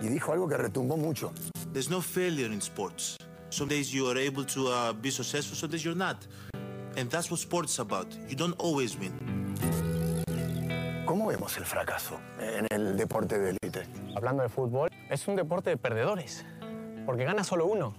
[0.03, 1.33] y dijo algo que retumbó mucho.
[1.73, 3.17] There's no failure in sports.
[3.51, 6.27] Some days you are able to uh, be successful, some days you're not.
[6.97, 8.09] And that's what sports is about.
[8.29, 9.46] You don't always win.
[11.17, 13.85] ¿Cómo vemos el fracaso en el deporte de élite?
[14.15, 16.45] Hablando de fútbol, es un deporte de perdedores,
[17.07, 17.95] porque gana solo uno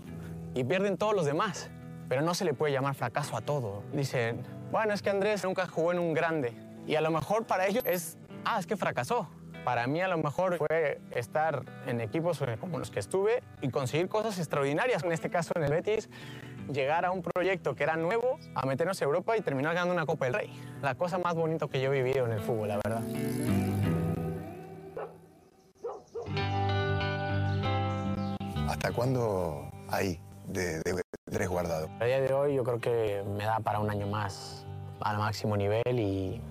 [0.54, 1.72] y pierden todos los demás.
[2.08, 3.82] Pero no se le puede llamar fracaso a todo.
[3.92, 6.54] Dicen, bueno, es que Andrés nunca jugó en un grande.
[6.86, 9.28] Y a lo mejor para ellos es, ah, es que fracasó.
[9.66, 14.10] Para mí a lo mejor fue estar en equipos como los que estuve y conseguir
[14.10, 15.04] cosas extraordinarias.
[15.04, 16.08] En este caso en el Betis,
[16.72, 20.06] llegar a un proyecto que era nuevo, a meternos a Europa y terminar ganando una
[20.06, 20.78] Copa del Rey.
[20.82, 23.02] La cosa más bonita que yo he vivido en el fútbol, la verdad.
[28.70, 31.90] ¿Hasta cuándo hay de, de, Andrés Guardado?
[32.00, 34.66] A día de hoy yo creo que me da para un año más
[35.00, 36.42] al máximo nivel y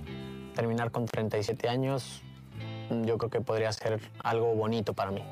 [0.55, 2.22] terminar con 37 años
[2.90, 5.22] yo creo que podría ser algo bonito para mí.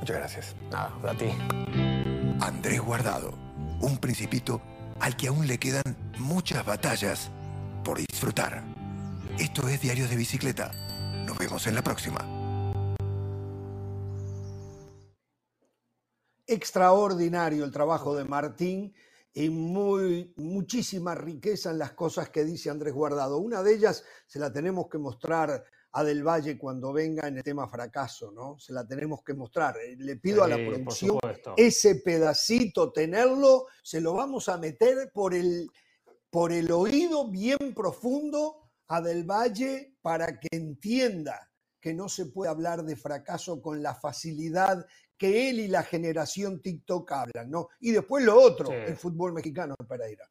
[0.00, 0.56] Muchas gracias.
[0.70, 1.30] Nada, a ti.
[2.40, 3.34] Andrés Guardado,
[3.82, 4.62] un principito
[5.00, 5.82] al que aún le quedan
[6.18, 7.30] muchas batallas
[7.84, 8.64] por disfrutar.
[9.38, 10.72] Esto es Diarios de Bicicleta.
[11.26, 12.20] Nos vemos en la próxima.
[16.46, 18.94] Extraordinario el trabajo de Martín
[19.34, 23.38] y muy, muchísima riqueza en las cosas que dice Andrés Guardado.
[23.38, 27.42] Una de ellas se la tenemos que mostrar a Del Valle cuando venga en el
[27.42, 28.58] tema fracaso, ¿no?
[28.58, 29.76] Se la tenemos que mostrar.
[29.76, 31.18] Eh, le pido sí, a la producción
[31.56, 35.70] ese pedacito, tenerlo, se lo vamos a meter por el,
[36.30, 42.50] por el oído bien profundo a Del Valle para que entienda que no se puede
[42.50, 44.86] hablar de fracaso con la facilidad
[45.22, 47.68] que él y la generación TikTok hablan, ¿no?
[47.78, 48.74] Y después lo otro, sí.
[48.74, 50.28] el fútbol mexicano, Pereira.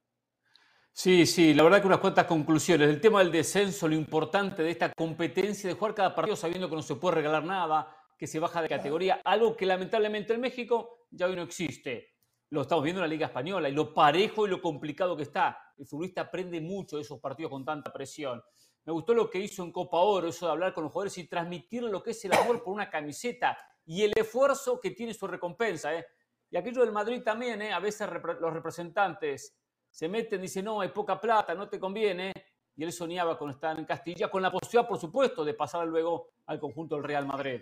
[0.92, 2.90] Sí, sí, la verdad que unas cuantas conclusiones.
[2.90, 6.76] El tema del descenso, lo importante de esta competencia de jugar cada partido sabiendo que
[6.76, 11.08] no se puede regalar nada, que se baja de categoría, algo que lamentablemente en México
[11.10, 12.10] ya hoy no existe.
[12.50, 15.58] Lo estamos viendo en la Liga Española y lo parejo y lo complicado que está.
[15.78, 18.44] El futbolista aprende mucho de esos partidos con tanta presión.
[18.84, 21.30] Me gustó lo que hizo en Copa Oro, eso de hablar con los jugadores y
[21.30, 25.28] transmitir lo que es el amor por una camiseta y el esfuerzo que tiene su
[25.28, 25.94] recompensa.
[25.94, 26.06] ¿eh?
[26.50, 27.74] Y aquello del Madrid también, ¿eh?
[27.74, 28.08] a veces
[28.40, 29.56] los representantes
[29.90, 32.32] se meten, dicen, no, hay poca plata, no te conviene.
[32.76, 36.30] Y él soñaba con estar en Castilla, con la posibilidad, por supuesto, de pasar luego
[36.46, 37.62] al conjunto del Real Madrid.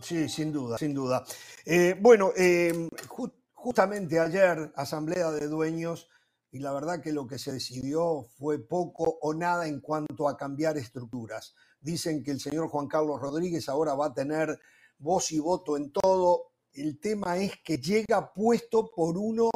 [0.00, 1.24] Sí, sin duda, sin duda.
[1.64, 2.30] Eh, bueno,
[3.08, 6.08] ju justamente ayer, Asamblea de Dueños,
[6.52, 10.36] y la verdad que lo que se decidió fue poco o nada en cuanto a
[10.36, 11.54] cambiar estructuras.
[11.80, 14.58] Dicen que el señor Juan Carlos Rodríguez ahora va a tener
[14.98, 16.52] voz y voto en todo.
[16.72, 19.50] El tema es que llega puesto por uno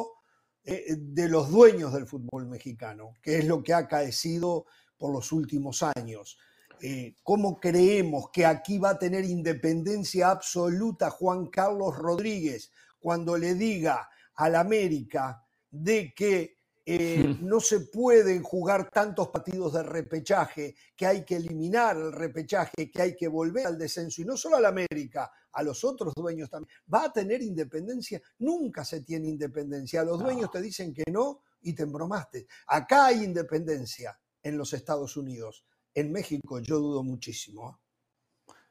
[0.63, 4.65] eh, de los dueños del fútbol mexicano, que es lo que ha acaecido
[4.97, 6.37] por los últimos años.
[6.81, 13.53] Eh, ¿Cómo creemos que aquí va a tener independencia absoluta Juan Carlos Rodríguez cuando le
[13.53, 21.05] diga al América de que eh, no se pueden jugar tantos partidos de repechaje, que
[21.05, 24.65] hay que eliminar el repechaje, que hay que volver al descenso, y no solo al
[24.65, 26.69] América, a los otros dueños también.
[26.93, 28.21] ¿Va a tener independencia?
[28.39, 30.03] Nunca se tiene independencia.
[30.03, 30.25] Los no.
[30.25, 32.47] dueños te dicen que no y te embromaste.
[32.67, 35.65] Acá hay independencia en los Estados Unidos.
[35.93, 37.69] En México yo dudo muchísimo.
[37.69, 37.85] ¿eh?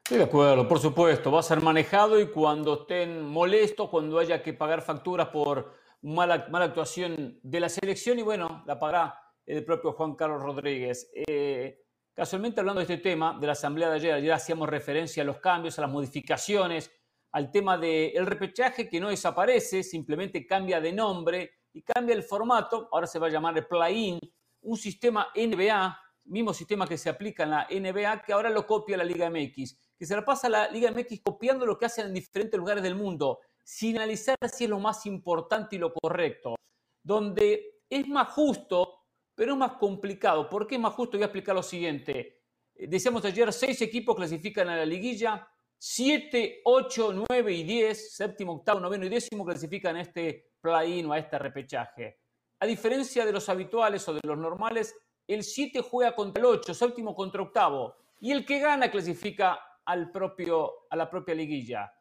[0.07, 1.33] Sí, de acuerdo, por supuesto.
[1.33, 5.73] Va a ser manejado y cuando estén molestos, cuando haya que pagar facturas por
[6.05, 11.11] mala, mala actuación de la selección y bueno, la pagará el propio Juan Carlos Rodríguez.
[11.15, 15.27] Eh, casualmente hablando de este tema, de la asamblea de ayer, ayer hacíamos referencia a
[15.27, 16.91] los cambios, a las modificaciones,
[17.33, 22.89] al tema del repechaje que no desaparece, simplemente cambia de nombre y cambia el formato,
[22.93, 24.21] ahora se va a llamar el play-in,
[24.61, 28.97] un sistema NBA, mismo sistema que se aplica en la NBA, que ahora lo copia
[28.97, 32.07] la Liga MX, que se la pasa a la Liga MX copiando lo que hacen
[32.07, 36.55] en diferentes lugares del mundo, sin analizar si es lo más importante y lo correcto,
[37.03, 39.01] donde es más justo,
[39.35, 40.49] pero es más complicado.
[40.49, 41.17] ¿Por qué es más justo?
[41.17, 42.43] Voy a explicar lo siguiente.
[42.75, 45.49] Eh, decíamos ayer, seis equipos clasifican a la liguilla,
[45.79, 51.13] siete, ocho, nueve y diez, séptimo, octavo, noveno y décimo clasifican a este play-in o
[51.13, 52.21] a este repechaje.
[52.61, 54.95] A diferencia de los habituales o de los normales,
[55.27, 60.11] el 7 juega contra el 8, séptimo contra octavo, y el que gana clasifica al
[60.11, 61.93] propio, a la propia liguilla.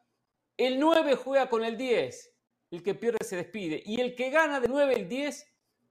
[0.56, 2.38] El 9 juega con el 10,
[2.72, 5.46] el que pierde se despide, y el que gana de 9 el 10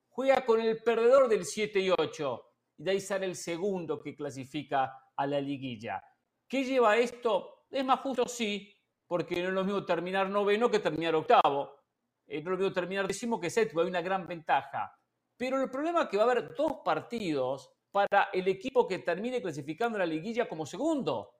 [0.08, 2.44] juega con el perdedor del 7 y 8,
[2.78, 6.02] y de ahí sale el segundo que clasifica a la liguilla.
[6.46, 7.64] ¿Qué lleva esto?
[7.70, 8.72] Es más justo, sí,
[9.06, 11.80] porque no es lo mismo terminar noveno que terminar octavo.
[12.26, 14.96] Eh, no es lo mismo terminar décimo que séptimo, hay una gran ventaja.
[15.36, 19.42] Pero el problema es que va a haber dos partidos para el equipo que termine
[19.42, 21.34] clasificando la liguilla como segundo.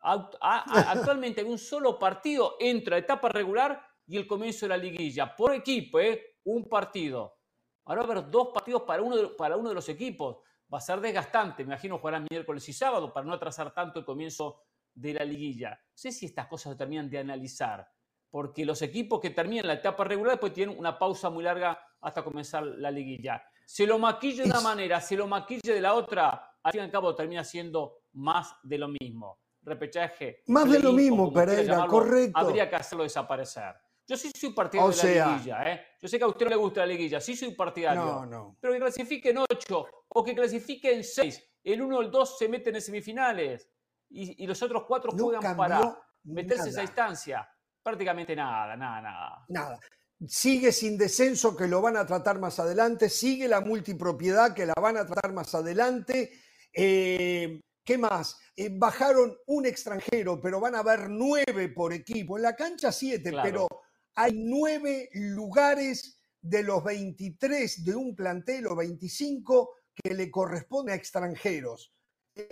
[0.00, 5.34] Actualmente hay un solo partido entre la etapa regular y el comienzo de la liguilla.
[5.34, 6.36] Por equipo, ¿eh?
[6.44, 7.36] un partido.
[7.84, 10.38] Ahora va a haber dos partidos para uno, de, para uno de los equipos.
[10.72, 11.64] Va a ser desgastante.
[11.64, 14.62] Me imagino jugarán miércoles y sábado para no atrasar tanto el comienzo
[14.94, 15.70] de la liguilla.
[15.70, 17.86] No sé si estas cosas se terminan de analizar.
[18.30, 22.22] Porque los equipos que terminan la etapa regular después tienen una pausa muy larga hasta
[22.22, 23.42] comenzar la liguilla.
[23.64, 26.84] Se lo maquille de una manera, se lo maquille de la otra, al fin y
[26.84, 30.42] al cabo termina siendo más de lo mismo repechaje.
[30.46, 32.38] Más de lo mismo, Pereira, correcto.
[32.38, 33.74] Habría que hacerlo desaparecer.
[34.08, 35.86] Yo sí soy partidario de la liguilla, ¿eh?
[36.00, 38.02] Yo sé que a usted no le gusta la liguilla, sí soy partidario.
[38.02, 38.56] No, no.
[38.58, 41.44] Pero que clasifiquen ocho o que clasifiquen seis.
[41.62, 43.68] El uno o el dos se meten en semifinales
[44.08, 47.48] y, los otros cuatro juegan para meterse en esa instancia.
[47.82, 49.44] Prácticamente nada, nada, nada.
[49.48, 49.78] Nada.
[50.26, 54.74] Sigue sin descenso que lo van a tratar más adelante, sigue la multipropiedad que la
[54.80, 56.32] van a tratar más adelante.
[56.72, 58.36] Eh, ¿Qué más?
[58.54, 62.36] Eh, bajaron un extranjero, pero van a haber nueve por equipo.
[62.36, 63.66] En la cancha siete, pero
[64.14, 70.96] hay nueve lugares de los 23 de un plantel o 25 que le corresponde a
[70.96, 71.94] extranjeros.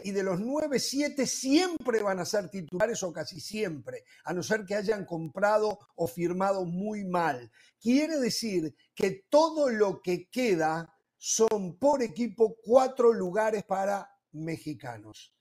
[0.04, 4.42] Y de los nueve, siete siempre van a ser titulares o casi siempre, a no
[4.42, 7.52] ser que hayan comprado o firmado muy mal.
[7.78, 15.34] Quiere decir que todo lo que queda son por equipo cuatro lugares para mexicanos.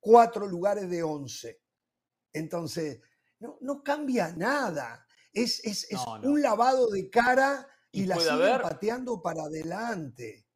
[0.00, 1.62] Cuatro lugares de once.
[2.32, 3.00] Entonces,
[3.40, 5.06] no, no cambia nada.
[5.32, 5.88] Es, es,
[6.22, 10.46] un lavado de cara y, la siguen pateando para adelante.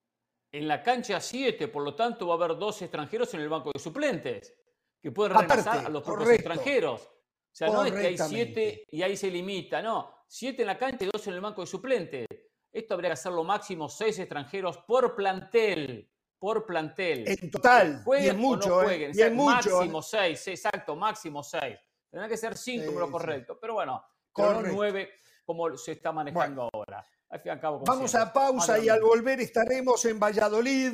[0.50, 3.70] En la cancha 7, por lo tanto, va a haber dos extranjeros en el banco
[3.72, 4.54] de suplentes
[5.00, 7.02] que pueden reemplazar a los propios extranjeros.
[7.02, 10.14] O sea, no es que hay siete y ahí se limita, no.
[10.28, 12.26] Siete en la cancha y dos en el banco de suplentes.
[12.72, 17.24] Esto habría que hacerlo máximo seis extranjeros por plantel por plantel.
[17.26, 18.02] En total.
[18.04, 18.84] Jueguen y mucho, ¿eh?
[18.84, 19.12] jueguen.
[19.14, 20.02] Y máximo ¿eh?
[20.02, 21.76] seis, exacto, máximo seis.
[22.10, 23.58] Tendrá que ser cinco, pero correcto.
[23.60, 25.10] Pero bueno, con nueve,
[25.44, 27.04] como se está manejando ahora.
[27.30, 30.92] Al fin y al cabo, Vamos a pausa y al volver estaremos en Valladolid,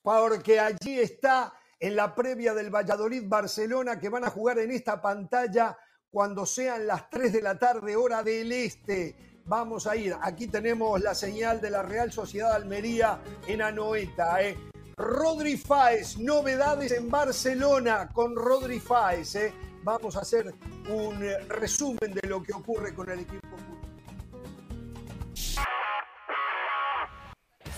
[0.00, 5.76] porque allí está en la previa del Valladolid-Barcelona que van a jugar en esta pantalla
[6.10, 10.14] cuando sean las 3 de la tarde, hora del este vamos a ir.
[10.20, 14.42] Aquí tenemos la señal de la Real Sociedad Almería en Anoeta.
[14.42, 14.56] ¿eh?
[14.96, 19.34] Rodri Fáez, novedades en Barcelona con Rodri Fáez.
[19.36, 19.52] ¿eh?
[19.82, 20.54] Vamos a hacer
[20.88, 23.67] un resumen de lo que ocurre con el equipo.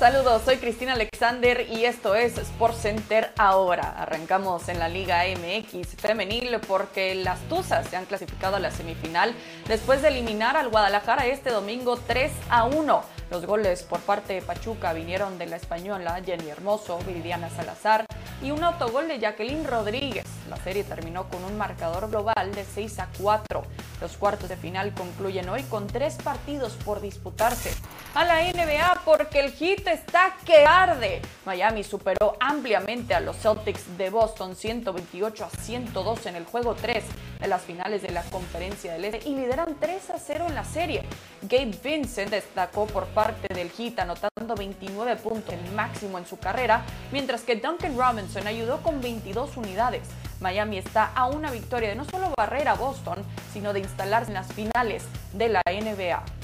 [0.00, 3.96] Saludos, soy Cristina Alexander y esto es Sports Center ahora.
[3.98, 9.34] Arrancamos en la Liga MX femenil porque las Tuzas se han clasificado a la semifinal
[9.68, 13.02] después de eliminar al Guadalajara este domingo 3 a 1.
[13.30, 18.04] Los goles por parte de Pachuca vinieron de la española Jenny Hermoso, Viridiana Salazar
[18.42, 20.24] y un autogol de Jacqueline Rodríguez.
[20.48, 23.62] La serie terminó con un marcador global de 6 a 4.
[24.00, 27.70] Los cuartos de final concluyen hoy con tres partidos por disputarse.
[28.14, 31.22] A la NBA porque el hit está que arde.
[31.44, 37.04] Miami superó ampliamente a los Celtics de Boston 128 a 102 en el juego 3
[37.40, 40.64] de las finales de la conferencia del Este y lideran 3 a 0 en la
[40.64, 41.02] serie.
[41.42, 46.84] Gabe Vincent destacó por parte del hit anotando 29 puntos, el máximo en su carrera,
[47.12, 50.02] mientras que Duncan Robinson ayudó con 22 unidades.
[50.40, 53.18] Miami está a una victoria de no solo barrer a Boston,
[53.52, 56.39] sino de instalarse en las finales de la NBA.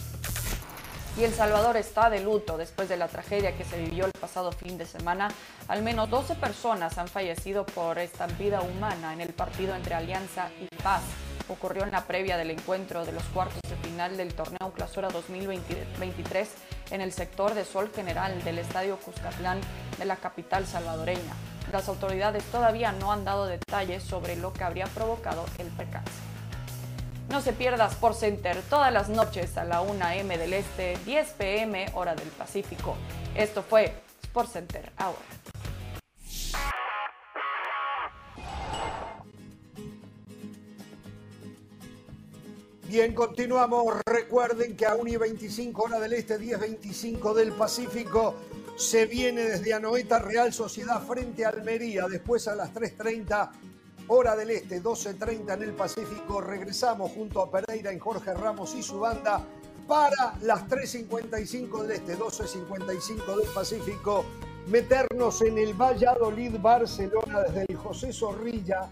[1.18, 4.52] Y El Salvador está de luto después de la tragedia que se vivió el pasado
[4.52, 5.28] fin de semana.
[5.66, 10.66] Al menos 12 personas han fallecido por estampida humana en el partido entre Alianza y
[10.82, 11.02] Paz.
[11.48, 16.50] Ocurrió en la previa del encuentro de los cuartos de final del torneo Clausura 2023
[16.90, 19.60] en el sector de Sol General del Estadio Cuscatlán
[19.98, 21.34] de la capital salvadoreña.
[21.72, 26.35] Las autoridades todavía no han dado detalles sobre lo que habría provocado el percance.
[27.28, 31.28] No se pierda Sport Center todas las noches a la 1 m del Este, 10
[31.32, 32.96] pm hora del Pacífico.
[33.34, 35.18] Esto fue Sport Center ahora.
[42.88, 43.96] Bien, continuamos.
[44.06, 48.36] Recuerden que a 1 y 25 hora del Este, 10.25 del Pacífico,
[48.76, 52.06] se viene desde Anoeta Real Sociedad frente a Almería.
[52.08, 53.50] Después a las 3.30
[54.08, 56.40] hora del Este, 12.30 en el Pacífico.
[56.40, 59.44] Regresamos junto a Pereira en Jorge Ramos y su banda
[59.86, 64.24] para las 3.55 del Este, 12.55 del Pacífico.
[64.68, 68.88] Meternos en el Valladolid, Barcelona, desde el José Zorrilla,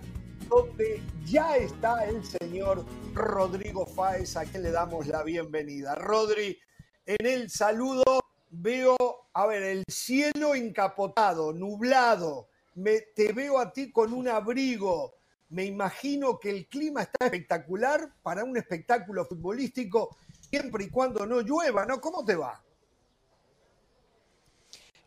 [0.48, 5.96] donde ya está el señor Rodrigo Fáez, a quien le damos la bienvenida.
[5.96, 6.58] Rodri,
[7.06, 8.96] en el saludo veo,
[9.32, 15.14] a ver, el cielo encapotado, nublado, me, te veo a ti con un abrigo.
[15.50, 20.16] Me imagino que el clima está espectacular para un espectáculo futbolístico,
[20.50, 22.00] siempre y cuando no llueva, ¿no?
[22.00, 22.63] ¿Cómo te va?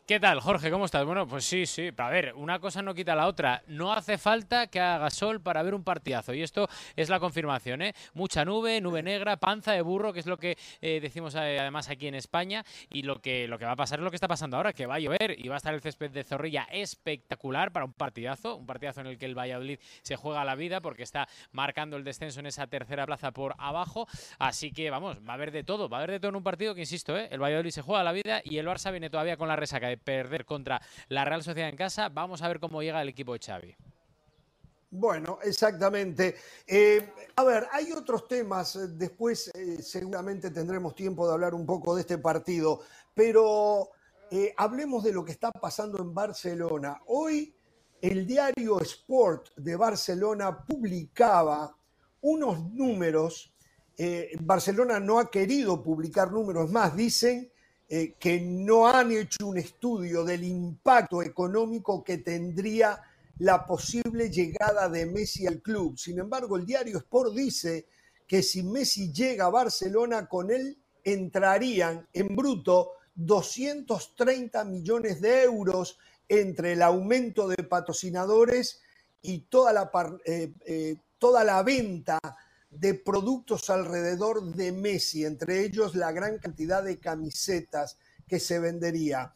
[0.08, 0.70] ¿Qué tal, Jorge?
[0.70, 1.04] ¿Cómo estás?
[1.04, 1.90] Bueno, pues sí, sí.
[1.94, 3.62] A ver, una cosa no quita la otra.
[3.66, 6.32] No hace falta que haga sol para ver un partidazo.
[6.32, 6.66] Y esto
[6.96, 7.92] es la confirmación, ¿eh?
[8.14, 11.90] Mucha nube, nube negra, panza de burro, que es lo que eh, decimos eh, además
[11.90, 12.64] aquí en España.
[12.90, 14.86] Y lo que, lo que va a pasar es lo que está pasando ahora, que
[14.86, 18.56] va a llover y va a estar el césped de Zorrilla espectacular para un partidazo.
[18.56, 22.04] Un partidazo en el que el Valladolid se juega la vida porque está marcando el
[22.04, 24.08] descenso en esa tercera plaza por abajo.
[24.38, 25.90] Así que, vamos, va a haber de todo.
[25.90, 27.28] Va a haber de todo en un partido que, insisto, ¿eh?
[27.30, 29.97] el Valladolid se juega la vida y el Barça viene todavía con la resaca de
[29.98, 32.08] perder contra la Real Sociedad en casa.
[32.08, 33.76] Vamos a ver cómo llega el equipo de Xavi.
[34.90, 36.36] Bueno, exactamente.
[36.66, 41.94] Eh, a ver, hay otros temas, después eh, seguramente tendremos tiempo de hablar un poco
[41.94, 42.80] de este partido,
[43.12, 43.90] pero
[44.30, 47.02] eh, hablemos de lo que está pasando en Barcelona.
[47.06, 47.54] Hoy
[48.00, 51.76] el diario Sport de Barcelona publicaba
[52.22, 53.52] unos números.
[54.40, 57.50] Barcelona no ha querido publicar números más, dicen
[57.88, 63.00] eh, que no han hecho un estudio del impacto económico que tendría
[63.38, 65.98] la posible llegada de Messi al club.
[65.98, 67.86] Sin embargo, el diario Sport dice
[68.26, 75.98] que si Messi llega a Barcelona, con él entrarían en bruto 230 millones de euros
[76.28, 78.82] entre el aumento de patrocinadores
[79.22, 79.90] y toda la,
[80.26, 82.18] eh, eh, toda la venta
[82.70, 89.32] de productos alrededor de Messi, entre ellos la gran cantidad de camisetas que se vendería.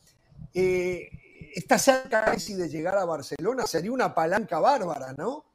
[0.54, 1.08] Eh,
[1.54, 5.51] está cerca Messi de llegar a Barcelona, sería una palanca bárbara, ¿no?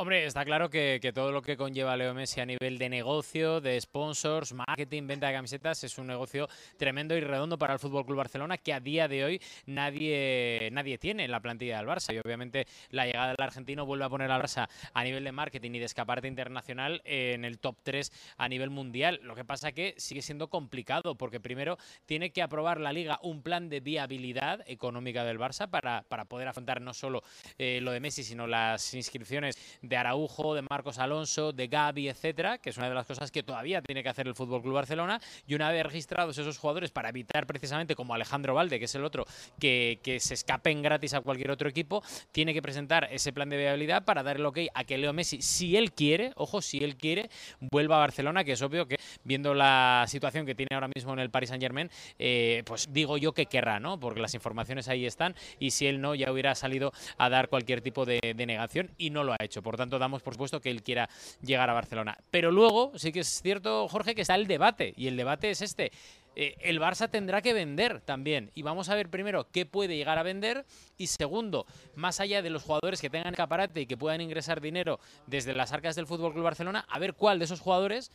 [0.00, 3.78] Hombre, está claro que, todo lo que conlleva Leo Messi a nivel de negocio, de
[3.78, 8.16] sponsors, marketing, venta de camisetas, es un negocio tremendo y redondo para el Fútbol Club
[8.16, 12.14] Barcelona que a día de hoy nadie, nadie tiene en la plantilla del Barça.
[12.14, 15.72] Y obviamente la llegada del argentino vuelve a poner al Barça a nivel de marketing
[15.72, 19.20] y de escaparate internacional en el top 3 a nivel mundial.
[19.22, 23.42] Lo que pasa que sigue siendo complicado porque primero tiene que aprobar la liga un
[23.42, 27.22] plan de viabilidad económica del Barça para, para poder afrontar no solo
[27.58, 29.58] eh, lo de Messi, sino las inscripciones
[29.96, 33.82] Araujo, de Marcos Alonso, de Gaby, etcétera, que es una de las cosas que todavía
[33.82, 35.20] tiene que hacer el Fútbol Club Barcelona.
[35.46, 39.04] Y una vez registrados esos jugadores, para evitar precisamente, como Alejandro Valde, que es el
[39.04, 39.24] otro,
[39.58, 44.04] que, se escapen gratis a cualquier otro equipo, tiene que presentar ese plan de viabilidad
[44.04, 47.30] para dar el ok a que Leo Messi, si él quiere, ojo, si él quiere,
[47.60, 51.20] vuelva a Barcelona, que es obvio que viendo la situación que tiene ahora mismo en
[51.20, 53.98] el Paris Saint Germain, eh, pues digo yo que querrá, ¿no?
[53.98, 57.80] Porque las informaciones ahí están y si él no, ya hubiera salido a dar cualquier
[57.80, 59.62] tipo de, de negación y no lo ha hecho.
[59.70, 61.08] Por tanto, damos por supuesto que él quiera
[61.42, 62.18] llegar a Barcelona.
[62.32, 65.62] Pero luego sí que es cierto, Jorge, que está el debate y el debate es
[65.62, 65.92] este.
[66.34, 68.50] Eh, el Barça tendrá que vender también.
[68.56, 70.66] Y vamos a ver primero qué puede llegar a vender.
[70.98, 74.98] Y segundo, más allá de los jugadores que tengan escaparate y que puedan ingresar dinero
[75.28, 78.10] desde las arcas del Fútbol Club Barcelona, a ver cuál de esos jugadores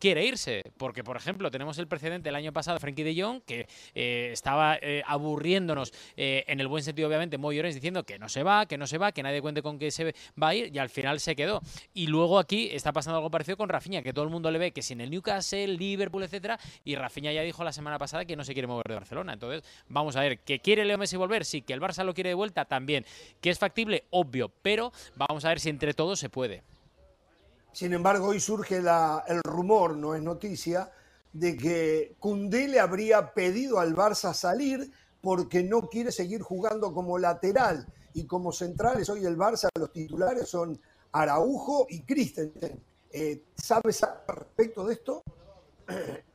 [0.00, 0.64] quiere irse.
[0.76, 4.30] Porque, por ejemplo, tenemos el precedente el año pasado de Frankie de Jong, que eh,
[4.32, 8.42] estaba eh, aburriéndonos eh, en el buen sentido, obviamente, muy Llorens diciendo que no se
[8.42, 10.78] va, que no se va, que nadie cuente con que se va a ir, y
[10.78, 11.60] al final se quedó.
[11.94, 14.72] Y luego aquí está pasando algo parecido con Rafinha, que todo el mundo le ve
[14.72, 18.44] que sin el Newcastle, Liverpool, etcétera, y Rafinha ya dijo la semana pasada que no
[18.44, 19.34] se quiere mover de Barcelona.
[19.34, 21.44] Entonces, vamos a ver, ¿que quiere Leo Messi volver?
[21.44, 23.04] Sí, que el Barça lo quiere de vuelta también.
[23.40, 24.04] ¿Que es factible?
[24.10, 26.62] Obvio, pero vamos a ver si entre todos se puede.
[27.72, 30.90] Sin embargo, hoy surge el rumor, no es noticia,
[31.32, 34.90] de que Cundé le habría pedido al Barça salir
[35.20, 39.08] porque no quiere seguir jugando como lateral y como centrales.
[39.08, 40.80] Hoy el Barça, los titulares son
[41.12, 42.82] Araujo y Christensen.
[43.12, 45.22] Eh, ¿Sabes al respecto de esto?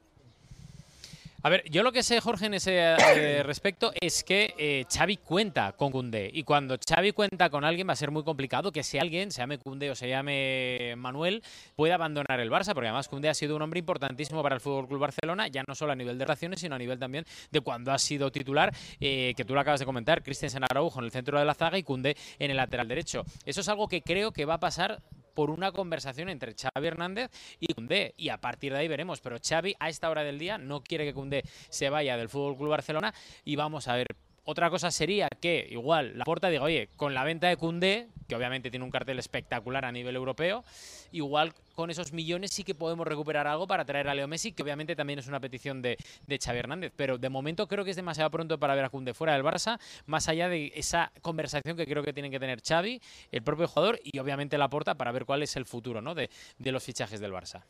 [1.45, 5.17] A ver, yo lo que sé, Jorge, en ese eh, respecto es que eh, Xavi
[5.17, 6.31] cuenta con Cundé.
[6.33, 9.43] Y cuando Xavi cuenta con alguien va a ser muy complicado que si alguien, se
[9.43, 11.43] llame Cundé o se llame Manuel,
[11.75, 14.87] pueda abandonar el Barça, porque además Cundé ha sido un hombre importantísimo para el Fútbol
[14.87, 17.91] Club Barcelona, ya no solo a nivel de relaciones, sino a nivel también de cuando
[17.91, 21.37] ha sido titular, eh, que tú lo acabas de comentar, Christensen Araujo en el centro
[21.37, 23.23] de la zaga y Cundé en el lateral derecho.
[23.45, 24.99] Eso es algo que creo que va a pasar
[25.35, 27.29] por una conversación entre Xavi Hernández
[27.59, 28.15] y Cundé.
[28.17, 29.21] Y a partir de ahí veremos.
[29.21, 32.57] Pero Xavi a esta hora del día no quiere que Cundé se vaya del Fútbol
[32.57, 33.13] Club Barcelona.
[33.43, 34.07] Y vamos a ver
[34.45, 38.35] otra cosa sería que igual la porta diga, oye, con la venta de Cundé, que
[38.35, 40.63] obviamente tiene un cartel espectacular a nivel europeo,
[41.11, 44.63] igual con esos millones sí que podemos recuperar algo para traer a Leo Messi, que
[44.63, 46.93] obviamente también es una petición de, de Xavi Hernández.
[46.95, 49.79] Pero de momento creo que es demasiado pronto para ver a Cundé fuera del Barça,
[50.05, 53.99] más allá de esa conversación que creo que tienen que tener Xavi, el propio jugador
[54.03, 56.13] y obviamente la porta para ver cuál es el futuro ¿no?
[56.13, 56.29] de,
[56.59, 57.63] de los fichajes del Barça.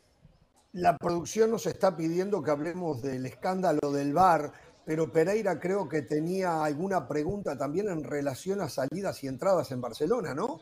[0.74, 4.52] La producción nos está pidiendo que hablemos del escándalo del VAR
[4.86, 9.82] pero Pereira creo que tenía alguna pregunta también en relación a salidas y entradas en
[9.82, 10.60] Barcelona, ¿no?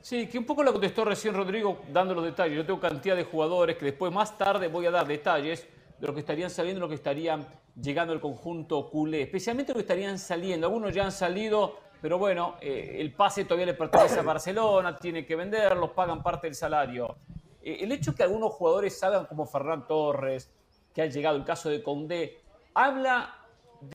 [0.00, 2.56] Sí, que un poco lo contestó recién Rodrigo dando los detalles.
[2.56, 5.66] Yo tengo cantidad de jugadores que después más tarde voy a dar detalles
[5.98, 7.46] de lo que estarían saliendo, lo que estarían
[7.80, 10.66] llegando al conjunto culé, especialmente lo que estarían saliendo.
[10.66, 15.24] Algunos ya han salido, pero bueno, eh, el pase todavía le pertenece a Barcelona, tiene
[15.24, 17.16] que venderlos, pagan parte del salario.
[17.62, 20.50] Eh, el hecho que algunos jugadores salgan como Ferran Torres,
[20.92, 22.41] que ha llegado el caso de Condé,
[22.74, 23.34] habla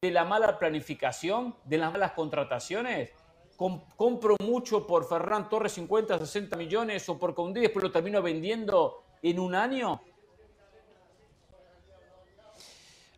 [0.01, 3.11] de la mala planificación, de las malas contrataciones.
[3.55, 8.21] compro mucho por Ferran Torres 50, 60 millones o por Condé y después lo termino
[8.21, 10.01] vendiendo en un año.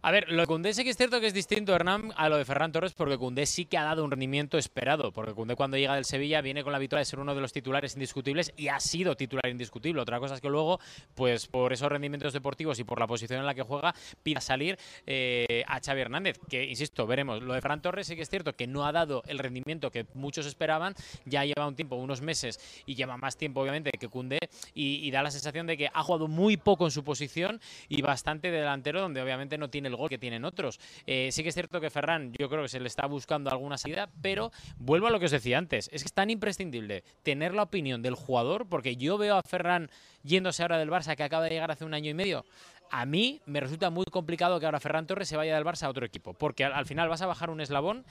[0.02, 2.38] A ver, lo de Cundé sí que es cierto que es distinto, Hernán, a lo
[2.38, 5.12] de Ferran Torres, porque Cundé sí que ha dado un rendimiento esperado.
[5.12, 7.52] Porque Cundé cuando llega del Sevilla viene con la victoria de ser uno de los
[7.52, 10.02] titulares indiscutibles y ha sido titular indiscutible.
[10.02, 10.80] Otra cosa es que luego,
[11.16, 13.94] pues por esos rendimientos deportivos y por la posición en la que juega,
[14.24, 16.40] pida salir eh, a Xavi Hernández.
[16.50, 17.44] Que, insisto, veremos.
[17.44, 20.06] Lo de Ferran Torres sí que es cierto que no ha dado el rendimiento que
[20.14, 20.96] muchos esperaban.
[21.26, 24.40] Ya lleva un tiempo, unos meses, y lleva más tiempo, obviamente, que Cundé.
[24.74, 28.02] Y, y da la sensación de que ha jugado muy poco en su posición y
[28.02, 30.80] bastante de delantero, donde obviamente no tiene el gol que tienen otros.
[31.06, 33.78] Eh, sí que es cierto que Ferran, yo creo que se le está buscando alguna
[33.78, 37.54] salida, pero vuelvo a lo que os decía antes, es que es tan imprescindible tener
[37.54, 39.90] la opinión del jugador, porque yo veo a Ferran
[40.24, 42.46] yéndose ahora del Barça, que acaba de llegar hace un año y medio.
[42.92, 45.90] A mí me resulta muy complicado que ahora Ferran Torres se vaya del Barça a
[45.90, 48.04] otro equipo, porque al, final vas a bajar un eslabón,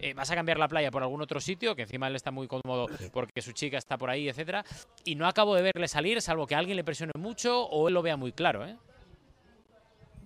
[0.00, 2.48] eh, vas a cambiar la playa por algún otro sitio, que encima él está muy
[2.48, 4.64] cómodo porque su chica está por ahí, etcétera,
[5.04, 8.02] y no acabo de verle salir, salvo que alguien le presione mucho o él lo
[8.02, 8.76] vea muy claro, ¿eh?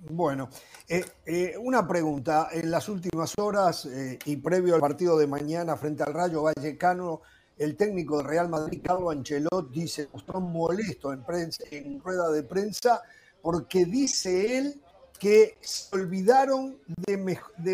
[0.07, 0.49] Bueno,
[0.88, 2.49] eh, eh, una pregunta.
[2.53, 7.22] En las últimas horas eh, y previo al partido de mañana frente al Rayo Vallecano,
[7.57, 12.44] el técnico de Real Madrid, Carlo Ancelotti, se mostró molesto en, prensa, en rueda de
[12.44, 13.03] prensa
[13.42, 14.80] porque dice él
[15.18, 17.16] que se olvidaron de,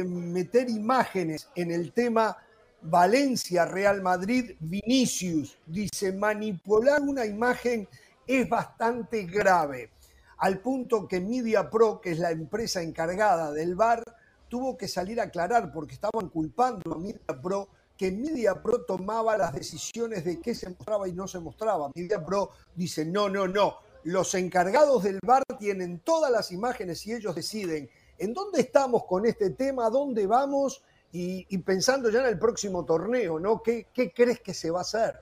[0.05, 2.39] meter imágenes en el tema
[2.81, 5.59] Valencia, Real Madrid, Vinicius.
[5.67, 7.87] Dice, manipular una imagen
[8.27, 9.91] es bastante grave
[10.39, 14.03] al punto que Media Pro, que es la empresa encargada del bar,
[14.49, 19.37] tuvo que salir a aclarar porque estaban culpando a Media Pro que Media Pro tomaba
[19.37, 21.91] las decisiones de qué se mostraba y no se mostraba.
[21.95, 27.13] Media Pro dice, no, no, no, los encargados del bar tienen todas las imágenes y
[27.13, 30.83] ellos deciden en dónde estamos con este tema, dónde vamos
[31.13, 33.63] y, pensando ya en el próximo torneo, ¿no?
[33.63, 35.21] ¿Qué, ¿Qué crees que se va a hacer?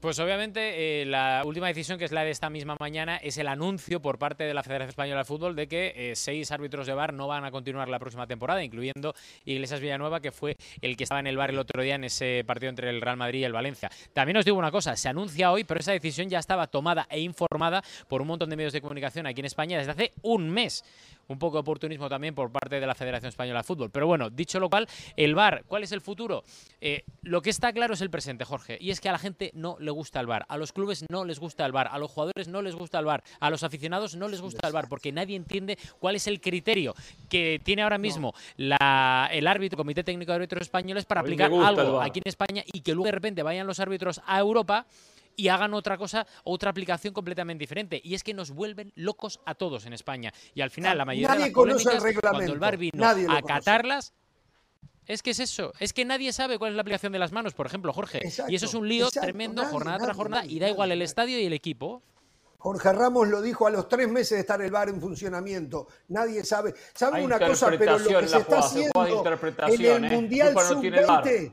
[0.00, 3.48] Pues obviamente eh, la última decisión, que es la de esta misma mañana, es el
[3.48, 6.94] anuncio por parte de la Federación Española de Fútbol de que eh, seis árbitros de
[6.94, 9.12] bar no van a continuar la próxima temporada, incluyendo
[9.44, 12.44] Iglesias Villanueva, que fue el que estaba en el bar el otro día en ese
[12.46, 13.90] partido entre el Real Madrid y el Valencia.
[14.12, 17.18] También os digo una cosa, se anuncia hoy, pero esa decisión ya estaba tomada e
[17.18, 20.84] informada por un montón de medios de comunicación aquí en España desde hace un mes
[21.28, 23.90] un poco de oportunismo también por parte de la Federación Española de Fútbol.
[23.90, 26.42] Pero bueno, dicho lo cual, el VAR, ¿cuál es el futuro?
[26.80, 29.50] Eh, lo que está claro es el presente, Jorge, y es que a la gente
[29.54, 32.10] no le gusta el VAR, a los clubes no les gusta el VAR, a los
[32.10, 35.12] jugadores no les gusta el VAR, a los aficionados no les gusta el VAR, porque
[35.12, 36.94] nadie entiende cuál es el criterio
[37.28, 42.00] que tiene ahora mismo la, el árbitro, Comité Técnico de Árbitros Españoles, para aplicar algo
[42.00, 44.86] aquí en España y que luego de repente vayan los árbitros a Europa
[45.38, 48.00] y hagan otra cosa, otra aplicación completamente diferente.
[48.02, 50.34] Y es que nos vuelven locos a todos en España.
[50.52, 54.12] Y al final, la mayoría de las polémicas, cuando el bar vino a acatarlas,
[55.06, 57.54] es que es eso, es que nadie sabe cuál es la aplicación de las manos,
[57.54, 58.20] por ejemplo, Jorge.
[58.48, 61.46] y eso es un lío tremendo, jornada tras jornada, y da igual el estadio y
[61.46, 62.02] el equipo.
[62.58, 65.86] Jorge Ramos lo dijo a los tres meses de estar el VAR en funcionamiento.
[66.08, 66.74] Nadie sabe.
[66.92, 67.70] ¿Sabe Hay una cosa?
[67.78, 69.06] Pero lo que se está haciendo
[69.68, 70.16] en el ¿eh?
[70.16, 71.22] Mundial Culpa no tiene el VAR.
[71.22, 71.52] Sub-20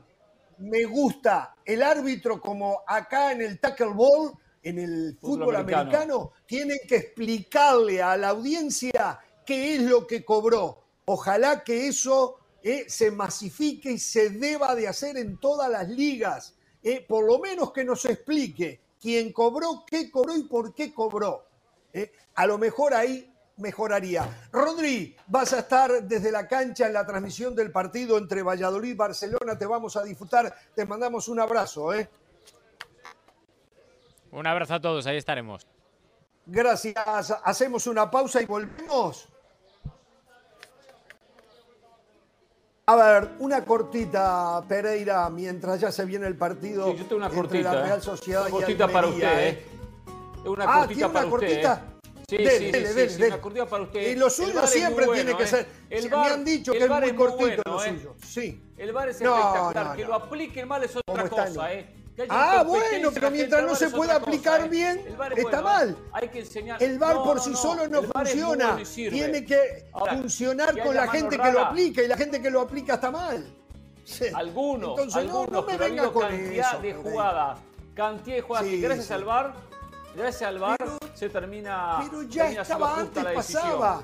[0.58, 1.54] me gusta.
[1.64, 4.32] El árbitro, como acá en el tackle ball,
[4.62, 5.80] en el Fútbol fútbol, americano.
[5.90, 10.82] americano, tienen que explicarle a la audiencia qué es lo que cobró.
[11.04, 16.56] Ojalá que eso eh, se masifique y se deba de hacer en todas las ligas.
[16.82, 21.46] Eh, por lo menos que nos explique quién cobró, qué cobró y por qué cobró.
[21.92, 24.28] Eh, a lo mejor ahí mejoraría.
[24.52, 28.94] Rodri, vas a estar desde la cancha en la transmisión del partido entre Valladolid y
[28.94, 29.56] Barcelona.
[29.58, 30.54] Te vamos a disfrutar.
[30.74, 31.92] Te mandamos un abrazo.
[31.94, 32.08] ¿eh?
[34.32, 35.66] Un abrazo a todos, ahí estaremos.
[36.44, 36.96] Gracias.
[37.44, 39.28] Hacemos una pausa y volvemos.
[42.88, 47.26] A ver, una cortita, Pereira, mientras ya se viene el partido Sí, yo tengo una
[47.26, 47.74] entre cortita.
[47.74, 48.02] la Real ¿eh?
[48.02, 49.48] Sociedad Una y cortita para usted, ¿eh?
[50.44, 50.48] ¿eh?
[50.48, 51.30] Una Ah, cortita ¿tiene una para usted.
[51.48, 51.82] cortita?
[51.84, 51.95] ¿eh?
[52.28, 53.26] Sí, Dele, sí, dele, sí, dele, sí, dele.
[53.34, 54.00] una cortita para usted.
[54.10, 55.46] Y lo suyo siempre tiene bueno, que ¿eh?
[55.46, 55.66] ser.
[55.90, 57.88] El me han dicho que es muy cortito bueno, lo ¿eh?
[57.90, 58.14] suyo.
[58.26, 58.60] Sí.
[58.76, 59.86] El VAR es No, espectacular.
[59.86, 60.08] no, que no.
[60.08, 61.92] lo apliquen mal es otra cosa, ¿eh?
[62.30, 64.68] Ah, bueno, pero mientras no se pueda cosa, aplicar ¿eh?
[64.68, 65.96] bien, es está bueno, mal.
[66.12, 66.82] Hay que enseñar.
[66.82, 68.72] El No, por sí no, solo no funciona.
[68.72, 68.88] bueno.
[68.94, 72.50] Tiene que Ahora, funcionar que con la gente que lo aplica y la gente que
[72.50, 73.46] lo aplica está mal.
[74.02, 74.24] Sí.
[74.34, 77.58] Algunos, Entonces, no, algunos, no me venga con cantidad eso, de jugadas,
[77.94, 79.12] cantidad de jugadas Sí, que gracias sí.
[79.12, 79.54] al VAR,
[80.16, 80.76] gracias al VAR
[81.16, 84.02] se termina Pero ya termina estaba antes, pasaba.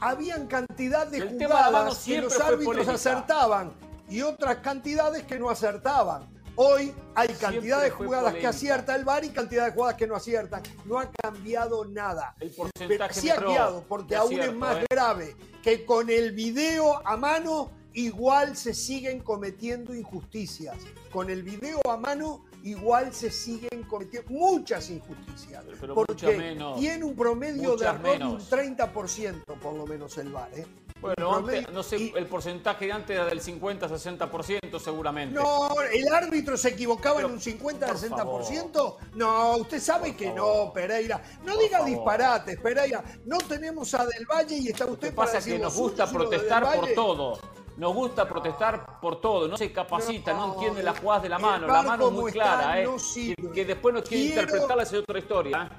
[0.00, 3.72] Habían cantidad de El jugadas que los árbitros acertaban
[4.08, 6.28] y otras cantidades que no acertaban.
[6.56, 10.16] Hoy hay cantidad de jugadas que acierta el VAR y cantidad de jugadas que no
[10.16, 10.62] aciertan.
[10.84, 12.34] No ha cambiado nada.
[12.40, 14.86] El porcentaje sí ha cambiado, porque aún es más ¿eh?
[14.90, 20.76] grave que con el video a mano igual se siguen cometiendo injusticias.
[21.10, 25.64] Con el video a mano igual se siguen cometiendo muchas injusticias.
[25.80, 26.78] pero porque muchas menos.
[26.78, 28.50] tiene un promedio de error de un menos.
[28.50, 30.50] 30% por lo menos el VAR.
[30.54, 30.66] ¿eh?
[31.02, 35.34] Bueno, antes, no sé, el porcentaje de antes era del 50-60% seguramente.
[35.34, 37.96] No, el árbitro se equivocaba Pero, en un 50, por
[38.44, 38.96] 60%.
[39.14, 41.20] No, usted sabe que no, Pereira.
[41.44, 41.90] No diga favor.
[41.90, 43.02] disparates, Pereira.
[43.24, 45.64] No tenemos a Del Valle y está Lo usted que para pasa es decir que
[45.64, 47.40] nos gusta protestar por todo.
[47.76, 49.48] Nos gusta protestar por todo.
[49.48, 51.66] No se capacita, no, No, entiende las jugadas de la mano.
[51.66, 52.84] La mano es muy está clara, ¿eh?
[52.84, 55.70] no Que- después no quiere Quiero- interpretarla es otra historia.
[55.70, 55.76] ¿eh?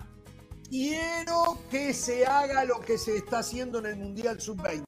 [0.70, 4.84] Quiero que se haga lo que se está haciendo en el Mundial Sub-20.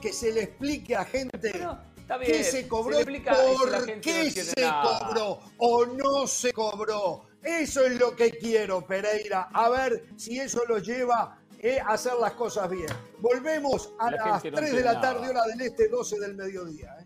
[0.00, 4.60] Que se le explique a gente está qué se cobró se explica por qué se
[4.62, 5.00] nada.
[5.08, 7.24] cobró o no se cobró.
[7.42, 9.48] Eso es lo que quiero, Pereira.
[9.52, 12.88] A ver si eso lo lleva eh, hacer las cosas bien.
[13.18, 16.34] Volvemos a La las gente no 3 de la tarde, hora del este, 12 del
[16.36, 16.97] mediodía.